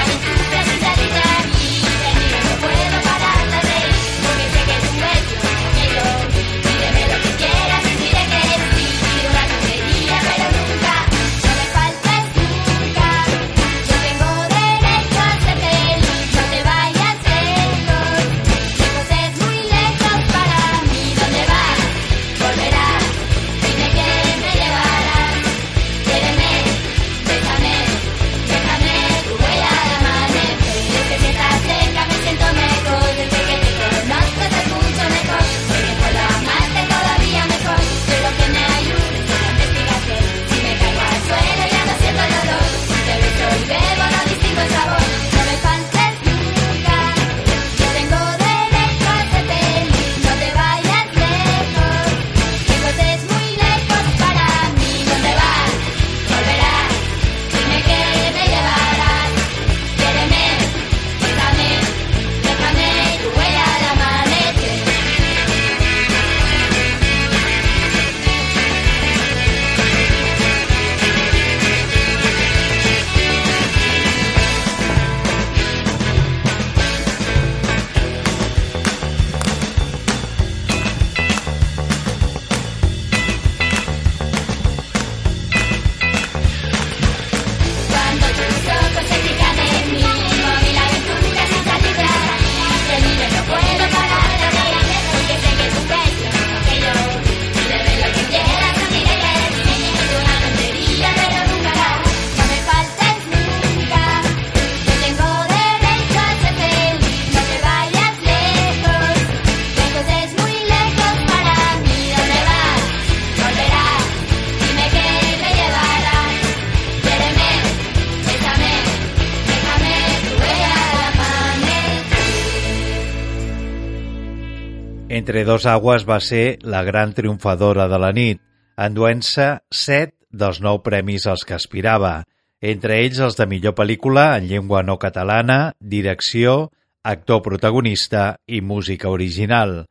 Entre 125.25 125.47
dos 125.49 125.65
aguas 125.65 126.03
va 126.05 126.19
ser 126.21 126.59
la 126.61 126.83
gran 126.85 127.15
triomfadora 127.17 127.87
de 127.89 127.97
la 127.97 128.11
nit, 128.13 128.43
enduent-se 128.77 129.47
set 129.73 130.11
dels 130.29 130.59
nou 130.61 130.83
premis 130.85 131.25
als 131.25 131.47
que 131.49 131.55
aspirava, 131.57 132.27
entre 132.61 132.99
ells 133.01 133.23
els 133.25 133.39
de 133.39 133.47
millor 133.49 133.73
pel·lícula 133.79 134.25
en 134.37 134.51
llengua 134.51 134.83
no 134.85 134.99
catalana, 135.01 135.73
direcció, 135.81 136.75
actor 137.09 137.41
protagonista 137.47 138.25
i 138.45 138.61
música 138.61 139.09
original. 139.09 139.87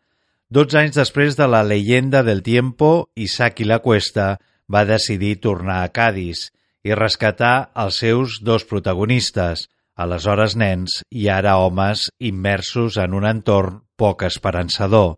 Dotze 0.53 0.83
anys 0.83 0.99
després 1.01 1.33
de 1.39 1.49
la 1.49 1.63
leyenda 1.65 2.21
del 2.21 2.45
tiempo, 2.45 3.09
Isaac 3.17 3.63
i 3.65 3.69
la 3.71 3.79
Cuesta 3.81 4.35
va 4.69 4.85
decidir 4.85 5.39
tornar 5.41 5.79
a 5.81 5.89
Cádiz 5.89 6.51
i 6.85 6.93
rescatar 6.93 7.71
els 7.73 7.97
seus 8.05 8.37
dos 8.45 8.69
protagonistes, 8.69 9.65
aleshores 9.97 10.53
nens 10.53 11.01
i 11.09 11.25
ara 11.25 11.57
homes 11.57 12.05
immersos 12.21 13.01
en 13.01 13.17
un 13.17 13.25
entorn 13.25 13.81
poc 13.97 14.29
esperançador. 14.29 15.15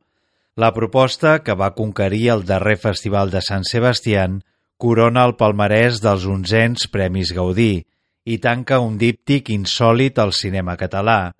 La 0.56 0.72
proposta, 0.74 1.42
que 1.44 1.54
va 1.54 1.74
conquerir 1.76 2.30
el 2.32 2.46
darrer 2.48 2.78
Festival 2.80 3.32
de 3.32 3.42
Sant 3.44 3.66
Sebastián, 3.68 4.38
corona 4.80 5.26
el 5.28 5.34
palmarès 5.36 6.00
dels 6.04 6.24
onzens 6.32 6.88
Premis 6.94 7.34
Gaudí 7.36 7.84
i 8.24 8.38
tanca 8.46 8.80
un 8.80 8.96
díptic 9.02 9.52
insòlit 9.52 10.22
al 10.24 10.32
cinema 10.32 10.78
català. 10.80 11.34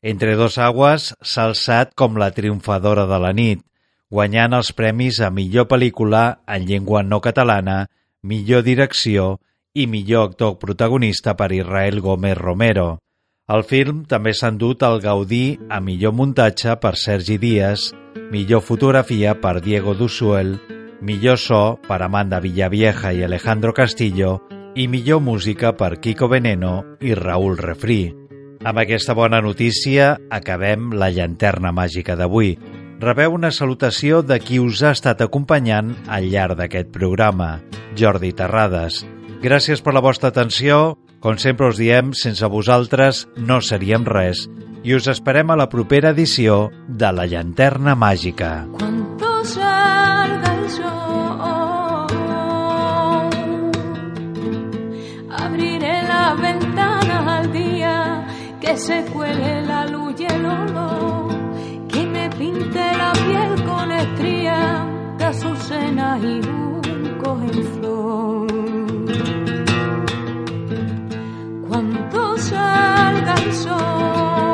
Entre 0.00 0.38
dos 0.40 0.56
aguas 0.56 1.10
s'ha 1.20 1.44
alçat 1.50 1.92
com 1.94 2.16
la 2.16 2.30
triomfadora 2.32 3.04
de 3.10 3.20
la 3.20 3.34
nit, 3.36 3.60
guanyant 4.08 4.56
els 4.56 4.72
premis 4.72 5.20
a 5.20 5.28
millor 5.28 5.68
pel·lícula 5.68 6.24
en 6.48 6.64
llengua 6.64 7.04
no 7.04 7.20
catalana, 7.20 7.86
millor 8.24 8.64
direcció 8.64 9.36
i 9.76 9.86
millor 9.86 10.30
actor 10.30 10.56
protagonista 10.56 11.36
per 11.36 11.52
Israel 11.52 12.00
Gómez 12.00 12.40
Romero. 12.40 13.02
El 13.52 13.68
film 13.68 14.06
també 14.08 14.32
s'ha 14.32 14.48
endut 14.48 14.80
el 14.88 15.00
Gaudí 15.04 15.58
a 15.68 15.84
millor 15.84 16.16
muntatge 16.16 16.80
per 16.80 16.96
Sergi 16.96 17.36
Díaz, 17.36 17.90
millor 18.32 18.62
fotografia 18.62 19.34
per 19.42 19.60
Diego 19.60 19.92
Dusuel, 19.94 20.56
millor 21.04 21.36
so 21.36 21.76
per 21.84 22.00
Amanda 22.00 22.40
Villavieja 22.40 23.12
i 23.12 23.20
Alejandro 23.22 23.74
Castillo 23.76 24.38
i 24.74 24.86
millor 24.88 25.20
música 25.20 25.74
per 25.76 25.98
Kiko 26.00 26.30
Veneno 26.32 26.96
i 27.04 27.12
Raúl 27.12 27.58
Refrí. 27.60 28.08
Amb 28.64 28.80
aquesta 28.80 29.12
bona 29.12 29.42
notícia 29.44 30.16
acabem 30.32 30.94
la 30.96 31.10
llanterna 31.12 31.74
màgica 31.76 32.16
d'avui. 32.16 32.54
Rebeu 33.04 33.36
una 33.36 33.52
salutació 33.52 34.22
de 34.24 34.40
qui 34.40 34.62
us 34.62 34.80
ha 34.80 34.94
estat 34.96 35.20
acompanyant 35.20 35.92
al 36.08 36.30
llarg 36.32 36.56
d'aquest 36.56 36.88
programa, 36.88 37.58
Jordi 38.00 38.32
Terrades. 38.32 39.02
Gràcies 39.44 39.84
per 39.84 39.92
la 39.92 40.00
vostra 40.00 40.32
atenció. 40.32 40.96
Com 41.20 41.36
sempre 41.36 41.68
us 41.68 41.76
diem, 41.76 42.16
sense 42.16 42.48
vosaltres 42.48 43.26
no 43.36 43.60
seríem 43.60 44.08
res 44.08 44.48
i 44.82 44.94
us 44.94 45.06
esperem 45.08 45.50
a 45.50 45.56
la 45.56 45.68
propera 45.68 46.10
edició 46.10 46.70
de 46.86 47.12
La 47.12 47.26
Llanterna 47.26 47.94
Màgica. 47.94 48.66
Cuando 48.78 49.44
salga 49.44 50.54
el 50.54 50.70
sol, 50.70 52.10
abriré 55.30 56.02
la 56.08 56.34
ventana 56.34 56.92
que 58.62 58.76
se 58.76 59.04
cuele 59.12 59.62
la 59.66 59.86
luz 59.86 60.14
y 60.18 60.24
el 60.24 60.46
olor, 60.46 61.28
que 61.88 62.06
me 62.06 62.30
pinte 62.30 62.80
la 62.96 63.12
piel 63.12 63.64
con 63.64 63.90
estrías 63.90 64.86
de 65.18 65.24
azucena 65.24 66.18
y 66.22 66.40
juncos 66.46 67.42
en 67.42 67.64
flor. 67.74 68.46
Cuando 71.68 72.38
salga 72.38 73.34
el 73.34 73.52
sol, 73.52 74.51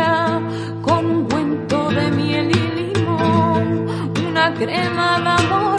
herida 0.00 0.40
con 0.82 1.24
cuento 1.28 1.90
de 1.90 2.10
miel 2.12 2.50
y 2.50 2.94
limón, 2.94 3.86
una 4.28 4.54
crema 4.54 5.20
de 5.20 5.28
amor 5.28 5.69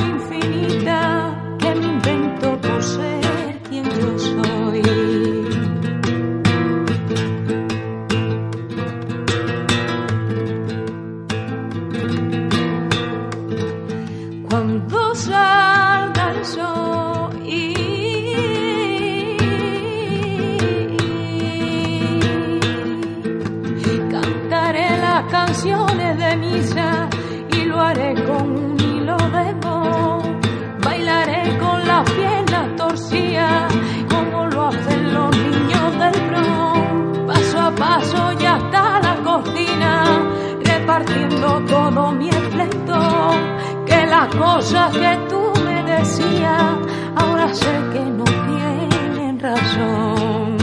repartiendo 41.41 41.65
todo 41.67 42.11
mi 42.11 42.29
esplendor. 42.29 43.85
Que 43.85 44.05
las 44.05 44.35
cosas 44.35 44.95
que 44.95 45.19
tú 45.29 45.51
me 45.65 45.83
decías, 45.83 46.77
ahora 47.15 47.53
sé 47.53 47.71
que 47.93 47.99
no 47.99 48.23
tienen 48.23 49.39
razón. 49.39 50.57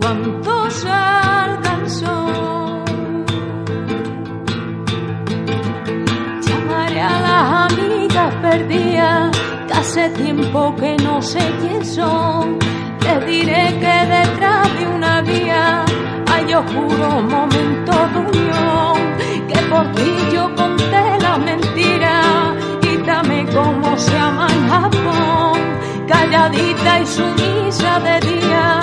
Cuando 0.00 0.70
salga 0.70 1.78
llamaré 6.40 7.00
a 7.02 7.20
las 7.20 7.72
amigas 7.72 8.34
perdidas 8.36 9.38
que 9.66 9.72
hace 9.74 10.08
tiempo 10.10 10.74
que 10.76 10.96
no 11.02 11.20
sé 11.20 11.40
quién 11.60 11.84
son. 11.84 12.58
Les 13.18 13.26
diré 13.26 13.66
que 13.80 13.96
detrás 14.16 14.78
de 14.78 14.86
una 14.86 15.22
vía 15.22 15.84
hay 16.32 16.54
oscuros 16.54 17.24
momentos 17.24 18.12
de 18.12 18.18
unión, 18.18 18.96
que 19.48 19.58
por 19.70 19.92
ti 19.92 20.12
yo 20.32 20.54
conté 20.54 21.18
la 21.20 21.36
mentira 21.36 22.54
y 22.82 22.96
dame 22.98 23.44
como 23.46 23.96
se 23.98 24.12
llama 24.12 24.46
en 24.52 24.68
Japón, 24.68 25.58
calladita 26.06 27.00
y 27.00 27.06
sumisa 27.06 27.98
de 28.00 28.20
día 28.20 28.80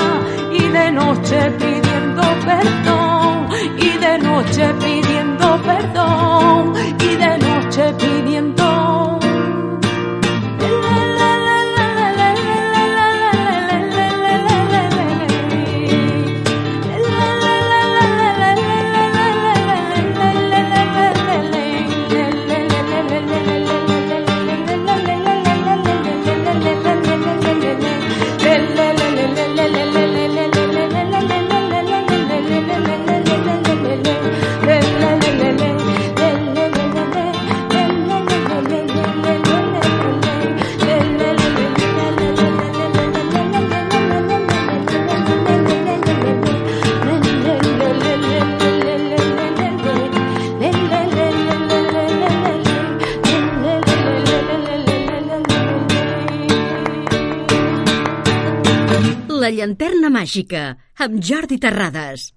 y 0.52 0.68
de 0.68 0.92
noche 0.92 1.52
pidiendo 1.58 2.24
perdón, 2.46 3.48
y 3.78 3.98
de 3.98 4.18
noche 4.20 4.74
pidiendo 4.82 5.62
perdón, 5.62 6.74
y 7.00 7.16
de 7.16 7.38
noche 7.38 7.94
pidiendo 8.00 9.20
llanterna 59.66 60.12
màgica, 60.14 60.76
amb 61.02 61.22
Jordi 61.26 61.58
Terrades. 61.58 62.36